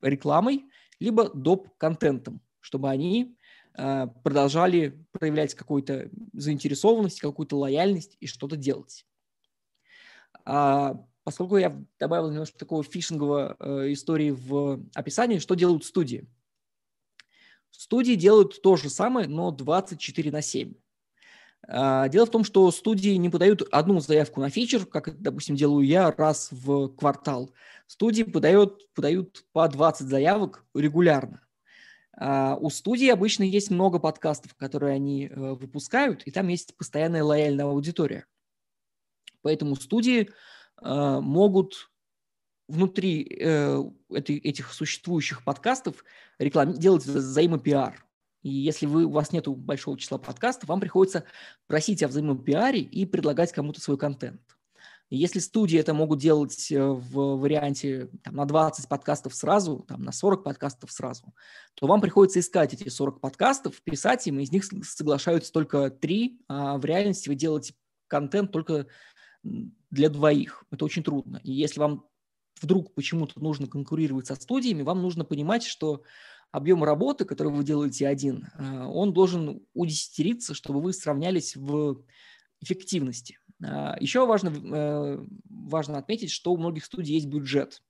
рекламой, 0.00 0.66
либо 1.00 1.28
доп-контентом, 1.34 2.40
чтобы 2.60 2.88
они 2.88 3.36
Э, 3.78 4.08
продолжали 4.24 5.06
проявлять 5.12 5.54
какую-то 5.54 6.10
заинтересованность, 6.32 7.20
какую-то 7.20 7.56
лояльность 7.56 8.16
и 8.18 8.26
что-то 8.26 8.56
делать. 8.56 9.06
А 10.44 10.94
поскольку 11.22 11.58
я 11.58 11.80
добавил 12.00 12.30
немножко 12.30 12.58
такого 12.58 12.82
фишингового 12.82 13.56
э, 13.60 13.92
истории 13.92 14.30
в 14.32 14.82
описании, 14.94 15.38
что 15.38 15.54
делают 15.54 15.84
студии? 15.84 16.26
Студии 17.70 18.14
делают 18.14 18.60
то 18.62 18.74
же 18.74 18.90
самое, 18.90 19.28
но 19.28 19.52
24 19.52 20.32
на 20.32 20.42
7. 20.42 20.74
А, 21.66 22.08
дело 22.08 22.26
в 22.26 22.30
том, 22.30 22.44
что 22.44 22.70
студии 22.70 23.16
не 23.16 23.28
подают 23.30 23.62
одну 23.72 24.00
заявку 24.00 24.40
на 24.40 24.50
фичер, 24.50 24.86
как, 24.86 25.20
допустим, 25.20 25.56
делаю 25.56 25.86
я 25.86 26.10
раз 26.10 26.48
в 26.50 26.88
квартал. 26.88 27.50
Студии 27.86 28.22
подают, 28.22 28.92
подают 28.94 29.44
по 29.52 29.66
20 29.68 30.06
заявок 30.06 30.64
регулярно. 30.74 31.42
А, 32.16 32.56
у 32.56 32.70
студии 32.70 33.08
обычно 33.08 33.44
есть 33.44 33.70
много 33.70 33.98
подкастов, 33.98 34.54
которые 34.54 34.94
они 34.94 35.26
э, 35.26 35.34
выпускают, 35.34 36.22
и 36.24 36.30
там 36.30 36.48
есть 36.48 36.76
постоянная 36.76 37.22
лояльная 37.22 37.66
аудитория. 37.66 38.26
Поэтому 39.42 39.76
студии 39.76 40.28
э, 40.82 41.20
могут 41.20 41.90
внутри 42.66 43.38
э, 43.40 43.82
этих 44.10 44.72
существующих 44.72 45.44
подкастов 45.44 46.04
реклам... 46.38 46.74
делать 46.74 47.06
взаимопиар. 47.06 48.04
И 48.48 48.60
если 48.60 48.86
вы, 48.86 49.04
у 49.04 49.10
вас 49.10 49.32
нет 49.32 49.46
большого 49.46 49.98
числа 49.98 50.18
подкастов, 50.18 50.68
вам 50.68 50.80
приходится 50.80 51.24
просить 51.66 52.02
о 52.02 52.08
взаимопиаре 52.08 52.80
и 52.80 53.04
предлагать 53.04 53.52
кому-то 53.52 53.80
свой 53.80 53.98
контент. 53.98 54.40
Если 55.10 55.38
студии 55.38 55.78
это 55.78 55.94
могут 55.94 56.18
делать 56.18 56.70
э, 56.70 56.82
в 56.82 57.38
варианте 57.38 58.10
там, 58.22 58.36
на 58.36 58.44
20 58.44 58.88
подкастов 58.88 59.34
сразу, 59.34 59.84
там, 59.88 60.02
на 60.02 60.12
40 60.12 60.44
подкастов 60.44 60.92
сразу, 60.92 61.34
то 61.74 61.86
вам 61.86 62.02
приходится 62.02 62.40
искать 62.40 62.74
эти 62.74 62.88
40 62.88 63.20
подкастов, 63.20 63.80
писать 63.82 64.26
им, 64.26 64.38
из 64.38 64.52
них 64.52 64.64
соглашаются 64.84 65.50
только 65.50 65.90
3, 65.90 66.40
а 66.48 66.76
в 66.76 66.84
реальности 66.84 67.28
вы 67.30 67.36
делаете 67.36 67.74
контент 68.06 68.52
только 68.52 68.86
для 69.42 70.10
двоих. 70.10 70.64
Это 70.70 70.84
очень 70.84 71.02
трудно. 71.02 71.40
И 71.42 71.52
если 71.52 71.80
вам 71.80 72.04
вдруг 72.60 72.92
почему-то 72.94 73.40
нужно 73.40 73.66
конкурировать 73.66 74.26
со 74.26 74.34
студиями, 74.34 74.82
вам 74.82 75.00
нужно 75.00 75.24
понимать, 75.24 75.64
что 75.64 76.02
объем 76.52 76.84
работы, 76.84 77.24
который 77.24 77.52
вы 77.52 77.64
делаете 77.64 78.08
один, 78.08 78.46
э, 78.58 78.84
он 78.84 79.12
должен 79.12 79.60
удесятериться, 79.74 80.54
чтобы 80.54 80.80
вы 80.80 80.92
сравнялись 80.92 81.56
в 81.56 82.02
эффективности. 82.60 83.38
А, 83.64 83.96
Еще 84.00 84.26
важно, 84.26 84.48
э, 84.48 85.24
важно 85.48 85.98
отметить, 85.98 86.30
что 86.30 86.52
у 86.52 86.56
многих 86.56 86.84
студий 86.84 87.14
есть 87.14 87.26
бюджет. 87.26 87.82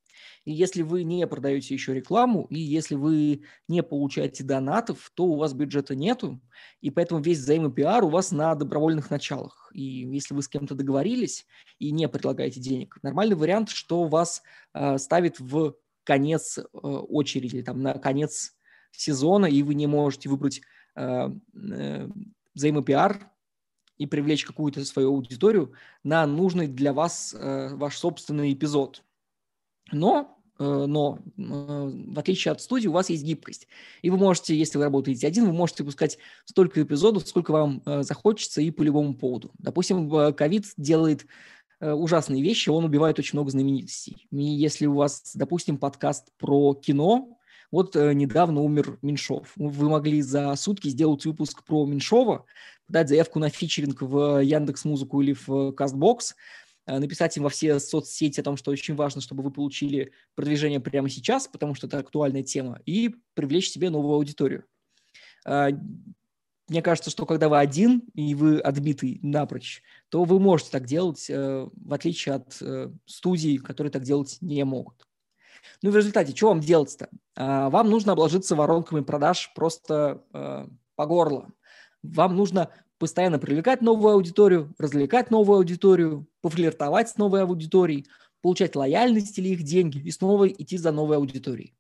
И 0.45 0.53
если 0.53 0.83
вы 0.83 1.05
не 1.05 1.27
продаете 1.27 1.75
еще 1.75 1.95
рекламу, 1.95 2.47
и 2.51 2.59
если 2.59 2.95
вы 2.95 3.43
не 3.69 3.83
получаете 3.83 4.43
донатов, 4.43 5.11
то 5.15 5.27
у 5.27 5.37
вас 5.37 5.53
бюджета 5.53 5.95
нету, 5.95 6.41
и 6.81 6.91
поэтому 6.91 7.21
весь 7.21 7.39
взаимопиар 7.39 8.05
у 8.05 8.09
вас 8.09 8.33
на 8.33 8.55
добровольных 8.55 9.11
началах. 9.11 9.71
И 9.73 9.83
если 9.83 10.35
вы 10.35 10.43
с 10.43 10.49
кем-то 10.49 10.75
договорились 10.75 11.47
и 11.79 11.93
не 11.93 12.09
предлагаете 12.09 12.61
денег, 12.61 12.99
нормальный 13.03 13.37
вариант, 13.37 13.69
что 13.71 14.05
вас 14.05 14.43
э, 14.75 14.99
ставит 14.99 15.39
в 15.39 15.77
конец 16.09 16.57
э, 16.57 16.63
очереди, 16.73 17.63
там, 17.63 17.83
на 17.83 17.93
конец 17.93 18.57
сезона, 18.93 19.45
и 19.45 19.63
вы 19.63 19.75
не 19.75 19.87
можете 19.87 20.31
выбрать 20.31 20.63
э, 20.97 21.29
э, 21.55 22.09
взаимопиар 22.55 23.31
и 23.99 24.07
привлечь 24.07 24.47
какую-то 24.47 24.83
свою 24.87 25.11
аудиторию 25.11 25.75
на 26.05 26.27
нужный 26.27 26.67
для 26.67 26.93
вас 26.95 27.37
ваш 27.37 27.99
собственный 27.99 28.53
эпизод. 28.53 29.03
Но, 29.91 30.39
но 30.59 31.19
в 31.37 32.19
отличие 32.19 32.53
от 32.53 32.61
студии 32.61 32.87
у 32.87 32.93
вас 32.93 33.11
есть 33.11 33.25
гибкость. 33.25 33.67
И 34.03 34.11
вы 34.11 34.17
можете, 34.17 34.57
если 34.57 34.79
вы 34.79 34.85
работаете 34.85 35.27
один, 35.27 35.47
вы 35.47 35.53
можете 35.53 35.83
выпускать 35.83 36.19
столько 36.45 36.81
эпизодов, 36.81 37.27
сколько 37.27 37.51
вам 37.51 37.83
захочется 38.03 38.61
и 38.61 38.71
по 38.71 38.83
любому 38.83 39.15
поводу. 39.15 39.51
Допустим, 39.59 40.09
ковид 40.35 40.67
делает 40.77 41.27
ужасные 41.81 42.43
вещи, 42.43 42.71
он 42.71 42.85
убивает 42.85 43.19
очень 43.19 43.37
много 43.37 43.51
знаменитостей. 43.51 44.27
И 44.31 44.43
если 44.43 44.87
у 44.87 44.95
вас, 44.95 45.33
допустим, 45.35 45.79
подкаст 45.79 46.29
про 46.39 46.75
кино, 46.75 47.39
вот 47.71 47.97
э, 47.97 48.13
недавно 48.15 48.63
умер 48.63 48.99
Меньшов. 49.03 49.53
Вы 49.57 49.89
могли 49.89 50.23
за 50.23 50.55
сутки 50.57 50.89
сделать 50.89 51.25
выпуск 51.27 51.65
про 51.65 51.85
Меньшова, 51.87 52.47
подать 52.87 53.09
заявку 53.09 53.39
на 53.39 53.51
фичеринг 53.51 54.01
в 54.01 54.41
Яндекс 54.41 54.85
Музыку 54.85 55.21
или 55.21 55.35
в 55.35 55.49
Castbox, 55.73 56.35
э, 56.87 56.99
написать 56.99 57.37
им 57.37 57.43
во 57.43 57.51
все 57.51 57.79
соцсети 57.79 58.41
о 58.41 58.45
том, 58.45 58.57
что 58.57 58.71
очень 58.71 58.95
важно, 58.95 59.21
чтобы 59.21 59.43
вы 59.43 59.51
получили 59.51 60.13
продвижение 60.35 60.81
прямо 60.81 61.11
сейчас, 61.11 61.47
потому 61.47 61.75
что 61.75 61.87
это 61.87 61.99
актуальная 61.99 62.43
тема, 62.43 62.81
и 62.87 63.15
привлечь 63.35 63.71
себе 63.71 63.91
новую 63.91 64.15
аудиторию. 64.15 64.65
Э, 65.45 65.69
мне 66.69 66.83
кажется, 66.83 67.11
что 67.11 67.27
когда 67.27 67.49
вы 67.49 67.59
один 67.59 68.03
и 68.15 68.35
вы 68.35 68.59
отбитый 68.59 69.21
напрочь, 69.23 69.83
то 70.09 70.25
вы 70.25 70.39
можете 70.39 70.71
так 70.71 70.87
делать, 70.87 71.27
э, 71.31 71.69
в 71.73 71.95
отличие 71.95 72.37
от 72.37 72.57
э, 72.61 72.91
студий, 73.07 73.59
которые 73.59 73.91
так 73.91 74.03
делать 74.03 74.39
не 74.41 74.65
могут. 74.65 75.07
Ну 75.83 75.91
и 75.91 75.93
в 75.93 75.97
результате, 75.97 76.35
что 76.37 76.49
вам 76.49 76.61
делать-то? 76.61 77.09
А, 77.37 77.71
вам 77.71 77.91
нужно 77.91 78.13
обложиться 78.13 78.57
воронками 78.57 79.01
продаж 79.01 79.53
просто 79.55 80.23
э, 80.33 80.67
по 80.95 81.07
горло. 81.07 81.51
Вам 82.03 82.37
нужно 82.37 82.71
постоянно 82.99 83.39
привлекать 83.39 83.81
новую 83.81 84.15
аудиторию, 84.15 84.75
развлекать 84.79 85.31
новую 85.31 85.59
аудиторию, 85.59 86.27
пофлиртовать 86.41 87.11
с 87.11 87.17
новой 87.17 87.43
аудиторией, 87.43 88.07
получать 88.43 88.77
лояльность 88.77 89.39
или 89.39 89.51
их 89.51 89.63
деньги 89.63 89.99
и 89.99 90.11
снова 90.11 90.49
идти 90.49 90.77
за 90.77 90.93
новой 90.93 91.17
аудиторией. 91.17 91.75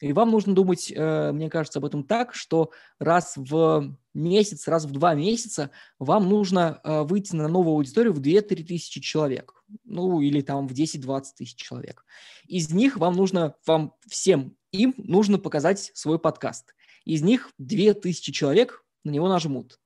И 0.00 0.12
вам 0.12 0.30
нужно 0.30 0.54
думать, 0.54 0.90
э, 0.90 1.32
мне 1.32 1.50
кажется, 1.50 1.78
об 1.78 1.84
этом 1.84 2.04
так, 2.04 2.34
что 2.34 2.70
раз 2.98 3.34
в 3.36 3.96
месяц, 4.14 4.66
раз 4.66 4.86
в 4.86 4.92
два 4.92 5.14
месяца 5.14 5.70
вам 5.98 6.28
нужно 6.28 6.80
э, 6.82 7.02
выйти 7.02 7.36
на 7.36 7.48
новую 7.48 7.74
аудиторию 7.74 8.14
в 8.14 8.20
2-3 8.20 8.64
тысячи 8.64 9.00
человек. 9.00 9.62
Ну, 9.84 10.20
или 10.20 10.40
там 10.40 10.66
в 10.66 10.72
10-20 10.72 11.24
тысяч 11.36 11.56
человек. 11.56 12.04
Из 12.46 12.70
них 12.70 12.96
вам 12.96 13.14
нужно, 13.14 13.54
вам 13.66 13.94
всем 14.08 14.56
им 14.72 14.94
нужно 14.96 15.38
показать 15.38 15.90
свой 15.94 16.18
подкаст. 16.18 16.74
Из 17.04 17.22
них 17.22 17.50
2000 17.58 18.32
человек 18.32 18.84
на 19.04 19.10
него 19.10 19.28
нажмут. 19.28 19.78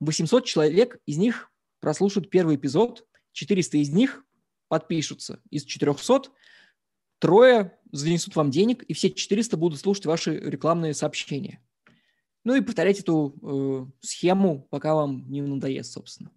800 0.00 0.44
человек 0.44 0.98
из 1.06 1.18
них 1.18 1.50
прослушают 1.80 2.30
первый 2.30 2.56
эпизод, 2.56 3.06
400 3.32 3.78
из 3.78 3.90
них 3.90 4.24
подпишутся. 4.68 5.40
Из 5.50 5.64
400 5.64 6.30
трое 7.20 7.78
занесут 7.92 8.34
вам 8.34 8.50
денег, 8.50 8.82
и 8.82 8.92
все 8.92 9.10
400 9.10 9.56
будут 9.56 9.78
слушать 9.78 10.06
ваши 10.06 10.36
рекламные 10.36 10.94
сообщения. 10.94 11.62
Ну 12.44 12.54
и 12.54 12.62
повторять 12.62 12.98
эту 12.98 13.36
э, 13.42 13.86
схему, 14.00 14.66
пока 14.70 14.94
вам 14.94 15.30
не 15.30 15.42
надоест, 15.42 15.92
собственно. 15.92 16.30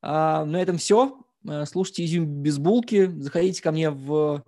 А, 0.00 0.44
на 0.44 0.60
этом 0.60 0.78
все. 0.78 1.24
Э, 1.46 1.66
слушайте 1.66 2.04
«Изюм 2.04 2.42
без 2.42 2.58
булки». 2.58 3.06
Заходите 3.20 3.62
ко 3.62 3.72
мне 3.72 3.90
в 3.90 4.44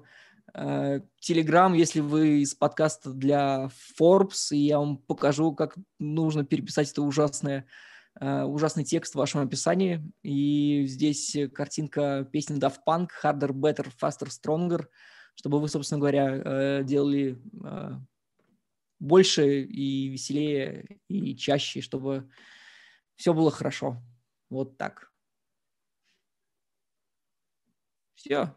Телеграм, 1.19 1.75
если 1.75 1.99
вы 1.99 2.43
из 2.43 2.55
подкаста 2.55 3.11
для 3.11 3.71
Forbes, 4.01 4.53
и 4.53 4.59
я 4.59 4.79
вам 4.79 4.99
покажу, 4.99 5.53
как 5.53 5.75
нужно 5.99 6.45
переписать 6.45 6.93
это 6.93 7.03
ужасное, 7.03 7.67
э, 8.21 8.45
ужасный 8.45 8.85
текст 8.85 9.15
в 9.15 9.19
вашем 9.19 9.41
описании. 9.41 10.01
И 10.23 10.87
здесь 10.87 11.37
картинка 11.53 12.29
песни 12.31 12.57
Daft 12.57 12.79
Punk 12.87 13.09
«Harder, 13.21 13.51
Better, 13.51 13.89
Faster, 14.01 14.29
Stronger», 14.29 14.87
чтобы 15.35 15.61
вы, 15.61 15.69
собственно 15.69 15.99
говоря, 15.99 16.35
э, 16.35 16.85
делали 16.85 17.39
э, 17.65 17.91
больше 18.99 19.63
и 19.63 20.09
веселее, 20.09 20.99
и 21.09 21.37
чаще, 21.37 21.81
чтобы 21.81 22.29
все 23.17 23.35
было 23.35 23.51
хорошо. 23.51 24.03
Вот 24.51 24.77
так. 24.77 25.13
Все. 28.15 28.55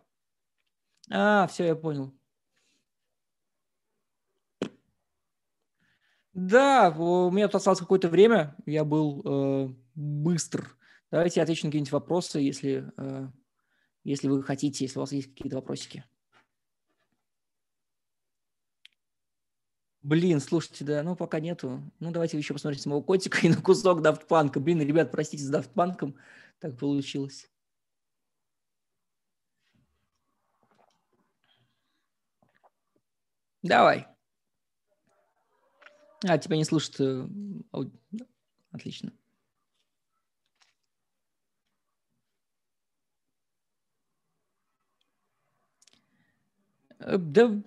А, 1.10 1.48
все, 1.48 1.66
я 1.66 1.76
понял. 1.76 2.14
Да, 6.34 6.92
у 6.96 7.32
меня 7.32 7.48
тут 7.48 7.56
осталось 7.56 7.80
какое-то 7.80 8.10
время, 8.10 8.56
я 8.68 8.86
был 8.86 9.24
э, 9.26 9.70
быстр. 9.96 10.78
Давайте 11.10 11.40
я 11.40 11.44
отвечу 11.44 11.66
на 11.66 11.72
какие-нибудь 11.72 11.92
вопросы, 11.92 12.40
если, 12.40 12.92
э, 12.96 13.28
если 14.04 14.28
вы 14.28 14.44
хотите, 14.44 14.86
если 14.86 15.00
у 15.00 15.02
вас 15.02 15.12
есть 15.14 15.30
какие-то 15.30 15.56
вопросики. 15.56 16.06
Блин, 20.08 20.40
слушайте, 20.40 20.86
да, 20.86 21.04
ну 21.04 21.18
пока 21.18 21.42
нету. 21.42 21.82
Ну 22.00 22.12
давайте 22.12 22.38
еще 22.38 22.54
посмотрите 22.54 22.88
моего 22.88 23.04
котика 23.04 23.40
и 23.46 23.50
на 23.50 23.62
кусок 23.62 24.02
Дафтпанка. 24.02 24.62
Блин, 24.62 24.80
ребят, 24.80 25.12
простите 25.12 25.44
с 25.44 25.50
Дафтпанком, 25.50 26.16
так 26.60 26.78
получилось. 26.78 27.50
Давай. 33.62 34.08
А, 36.26 36.38
тебя 36.38 36.56
не 36.56 36.64
слушают. 36.64 37.02
Э, 37.02 37.28
отлично. 38.72 39.12
Э, 47.00 47.18
да, 47.18 47.62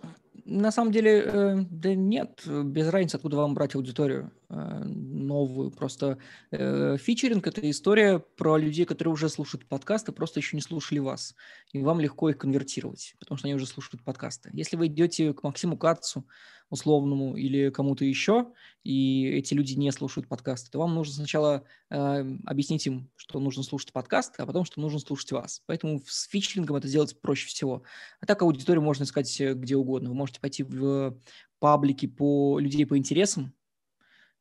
на 0.50 0.72
самом 0.72 0.92
деле, 0.92 1.22
э, 1.24 1.56
да 1.70 1.94
нет, 1.94 2.42
без 2.46 2.88
разницы, 2.88 3.16
откуда 3.16 3.36
вам 3.36 3.54
брать 3.54 3.74
аудиторию 3.74 4.32
новую. 4.50 5.70
Просто 5.70 6.18
фичеринг– 6.50 7.46
это 7.46 7.68
история 7.70 8.18
про 8.18 8.56
людей, 8.56 8.84
которые 8.84 9.12
уже 9.12 9.28
слушают 9.28 9.66
подкасты, 9.66 10.12
просто 10.12 10.40
еще 10.40 10.56
не 10.56 10.62
слушали 10.62 10.98
вас. 10.98 11.34
И 11.72 11.80
вам 11.80 12.00
легко 12.00 12.30
их 12.30 12.38
конвертировать, 12.38 13.14
потому 13.18 13.38
что 13.38 13.46
они 13.46 13.54
уже 13.54 13.66
слушают 13.66 14.04
подкасты. 14.04 14.50
Если 14.52 14.76
вы 14.76 14.88
идете 14.88 15.32
к 15.32 15.42
Максиму 15.42 15.76
Кацу, 15.76 16.26
условному 16.70 17.36
или 17.36 17.70
кому-то 17.70 18.04
еще, 18.04 18.52
и 18.84 19.26
эти 19.26 19.54
люди 19.54 19.74
не 19.74 19.90
слушают 19.90 20.28
подкасты, 20.28 20.70
то 20.70 20.78
вам 20.78 20.94
нужно 20.94 21.14
сначала 21.14 21.64
э, 21.90 22.36
объяснить 22.46 22.86
им, 22.86 23.10
что 23.16 23.40
нужно 23.40 23.62
слушать 23.62 23.92
подкасты, 23.92 24.42
а 24.42 24.46
потом, 24.46 24.64
что 24.64 24.80
нужно 24.80 25.00
слушать 25.00 25.32
вас. 25.32 25.62
Поэтому 25.66 26.00
с 26.06 26.28
фичерингом 26.28 26.76
это 26.76 26.88
сделать 26.88 27.20
проще 27.20 27.48
всего. 27.48 27.82
А 28.20 28.26
так 28.26 28.40
аудиторию 28.42 28.82
можно 28.82 29.02
искать 29.02 29.40
э, 29.40 29.54
где 29.54 29.76
угодно. 29.76 30.10
Вы 30.10 30.14
можете 30.14 30.40
пойти 30.40 30.62
в 30.62 31.18
паблики 31.58 32.06
по 32.06 32.58
людей 32.58 32.86
по 32.86 32.96
интересам, 32.96 33.52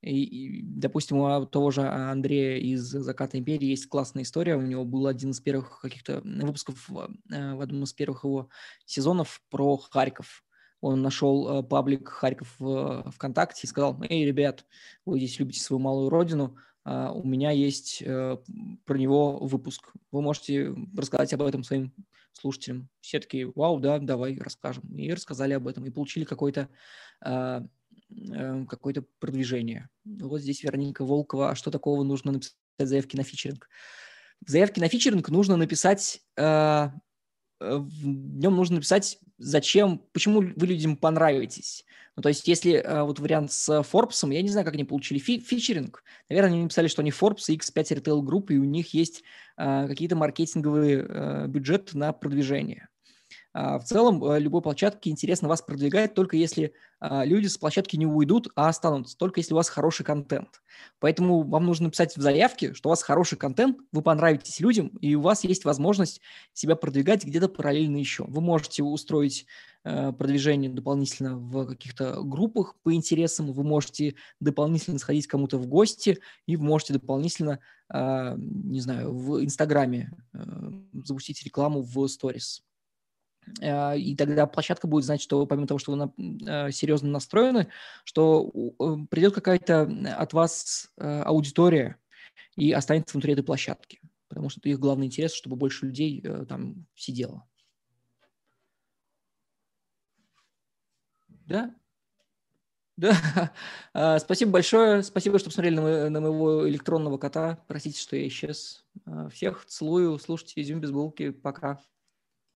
и, 0.02 0.24
и, 0.24 0.62
допустим, 0.64 1.18
у 1.18 1.46
того 1.46 1.72
же 1.72 1.82
Андрея 1.82 2.58
из 2.58 2.82
«Заката 2.82 3.38
империи» 3.38 3.68
есть 3.68 3.88
классная 3.88 4.24
история. 4.24 4.56
У 4.56 4.62
него 4.62 4.86
был 4.86 5.08
один 5.08 5.32
из 5.32 5.42
первых 5.42 5.82
каких-то 5.82 6.22
выпусков 6.24 6.88
в 6.88 7.10
э, 7.32 7.62
одном 7.62 7.84
из 7.84 7.94
первых 7.94 8.24
его 8.24 8.50
сезонов 8.86 9.42
про 9.50 9.78
Харьков 9.78 10.44
он 10.82 11.02
нашел 11.02 11.60
э, 11.60 11.64
паблик 11.64 12.08
Харьков 12.08 12.56
в 12.60 13.12
ВКонтакте 13.12 13.62
и 13.64 13.68
сказал, 13.68 14.02
эй, 14.08 14.26
ребят, 14.26 14.66
вы 15.06 15.20
здесь 15.20 15.40
любите 15.40 15.60
свою 15.60 15.80
малую 15.80 16.10
родину, 16.10 16.56
а 16.86 17.12
у 17.12 17.28
меня 17.28 17.52
есть 17.52 18.02
э, 18.02 18.38
про 18.86 18.98
него 18.98 19.40
выпуск. 19.40 19.92
Вы 20.12 20.22
можете 20.22 20.74
рассказать 20.96 21.34
об 21.34 21.42
этом 21.42 21.64
своим 21.64 21.94
слушателям. 22.32 22.90
Все 23.02 23.20
такие, 23.20 23.52
вау, 23.54 23.80
да, 23.80 24.00
давай 24.00 24.38
расскажем. 24.40 24.84
И 24.96 25.12
рассказали 25.12 25.54
об 25.54 25.68
этом, 25.68 25.86
и 25.86 25.92
получили 25.92 26.24
какое-то 26.24 26.70
а, 27.22 27.62
э, 27.62 27.68
какое-то 28.67 29.04
продвижение. 29.19 29.89
Вот 30.06 30.41
здесь 30.41 30.63
Вероника 30.63 31.06
Волкова. 31.06 31.52
А 31.52 31.56
что 31.56 31.72
такого 31.72 32.04
нужно 32.04 32.32
написать 32.32 32.56
заявки 32.78 33.15
на 33.15 33.24
фичеринг? 33.24 33.69
В 34.45 34.50
заявке 34.50 34.82
на 34.82 34.88
фичеринг 34.88 35.30
нужно 35.30 35.58
написать 35.58 36.22
Э, 37.60 37.78
в 37.78 38.06
нем 38.06 38.56
нужно 38.56 38.76
написать, 38.76 39.19
зачем, 39.38 40.02
почему 40.13 40.41
вы 40.41 40.67
людям 40.67 40.95
понравитесь. 40.95 41.86
Ну, 42.15 42.24
то 42.24 42.30
есть, 42.30 42.48
если 42.48 42.74
э, 42.74 43.04
вот 43.04 43.19
вариант 43.19 43.52
с 43.52 43.69
Forbes, 43.82 44.34
я 44.34 44.41
не 44.41 44.50
знаю, 44.50 44.65
как 44.65 44.74
они 44.76 44.84
получили 44.84 45.19
фи 45.19 45.39
фичеринг. 45.39 46.04
Наверное, 46.30 46.52
они 46.52 46.63
написали, 46.63 46.88
что 46.88 47.02
они 47.02 47.12
Forbes 47.12 47.45
и 47.48 47.58
X5 47.58 48.02
Retail 48.02 48.22
Group, 48.22 48.48
и 48.50 48.58
у 48.58 48.63
них 48.63 48.93
есть 48.93 49.24
э, 49.58 49.88
какие-то 49.88 50.15
маркетинговые 50.15 51.06
э, 51.08 51.48
бюджеты 51.48 51.98
на 51.98 52.13
продвижение. 52.13 52.89
А, 53.52 53.80
в 53.80 53.84
целом, 53.84 54.24
э, 54.24 54.40
любой 54.40 54.62
площадке 54.62 55.10
интересно 55.10 55.48
вас 55.48 55.62
продвигать 55.62 56.14
только 56.14 56.38
если 56.38 56.74
а, 57.00 57.26
люди 57.26 57.48
с 57.48 57.58
площадки 57.58 57.96
не 57.96 58.06
уйдут, 58.06 58.50
а 58.56 58.68
останутся, 58.68 59.18
только 59.18 59.40
если 59.40 59.54
у 59.54 59.58
вас 59.58 59.70
хороший 59.70 60.04
контент. 60.04 60.62
Поэтому 61.00 61.44
вам 61.44 61.66
нужно 61.66 61.86
написать 61.86 62.16
в 62.16 62.22
заявке, 62.22 62.74
что 62.74 62.90
у 62.90 62.92
вас 62.92 63.02
хороший 63.02 63.38
контент, 63.38 63.78
вы 63.92 64.02
понравитесь 64.02 64.60
людям, 64.60 64.90
и 65.00 65.16
у 65.16 65.22
вас 65.22 65.44
есть 65.44 65.66
возможность 65.66 66.22
себя 66.54 66.76
продвигать 66.76 67.24
где-то 67.24 67.48
параллельно 67.48 67.98
еще. 67.98 68.26
Вы 68.26 68.42
можете 68.42 68.84
устроить 68.84 69.48
э, 69.84 70.12
продвижение 70.12 70.70
дополнительно 70.70 71.38
в 71.38 71.66
каких-то 71.66 72.22
группах 72.22 72.76
по 72.84 72.94
интересам, 72.94 73.52
вы 73.52 73.64
можете 73.64 74.16
дополнительно 74.40 75.00
сходить 75.00 75.26
кому-то 75.26 75.58
в 75.58 75.68
гости, 75.68 76.20
и 76.46 76.56
вы 76.56 76.66
можете 76.66 76.94
дополнительно, 76.94 77.60
а, 77.88 78.36
не 78.38 78.82
знаю, 78.82 79.14
в 79.14 79.44
Инстаграме 79.44 80.12
э, 80.34 80.40
запустить 81.06 81.44
рекламу 81.44 81.82
в 81.82 82.08
сторис. 82.10 82.62
Э, 83.62 83.98
и 83.98 84.16
тогда 84.16 84.46
площадка 84.48 84.88
будет 84.88 85.06
знать, 85.06 85.22
что 85.22 85.46
помимо 85.46 85.68
того, 85.68 85.80
что 85.80 85.92
вы 85.94 86.12
э, 86.48 86.72
серьезно 86.72 87.10
настроены, 87.10 87.68
что 88.04 88.52
э, 88.54 88.96
придет 89.10 89.34
какая-то 89.34 90.16
от 90.18 90.34
вас 90.34 90.92
аудитория 90.98 91.98
и 92.56 92.72
останется 92.72 93.14
внутри 93.14 93.34
этой 93.34 93.44
площадки. 93.44 94.02
Потому 94.28 94.50
что 94.50 94.60
это 94.60 94.70
их 94.70 94.80
главный 94.80 95.08
интерес, 95.08 95.34
чтобы 95.34 95.56
больше 95.56 95.88
людей 95.88 96.24
там 96.48 96.86
сидело. 96.96 97.48
Да? 101.28 101.74
Да. 102.96 103.50
Спасибо 104.20 104.52
большое. 104.52 105.02
Спасибо, 105.02 105.40
что 105.40 105.50
посмотрели 105.50 105.76
на, 105.76 106.10
на 106.10 106.22
моего 106.22 106.70
электронного 106.70 107.18
кота. 107.18 107.64
Простите, 107.68 108.00
что 108.00 108.16
я 108.16 108.28
исчез. 108.28 108.86
Всех 109.32 109.66
целую. 109.66 110.20
Слушайте 110.20 110.62
«Изюм 110.62 110.82
без 110.82 110.92
булки». 110.92 111.32
Пока. 111.32 111.80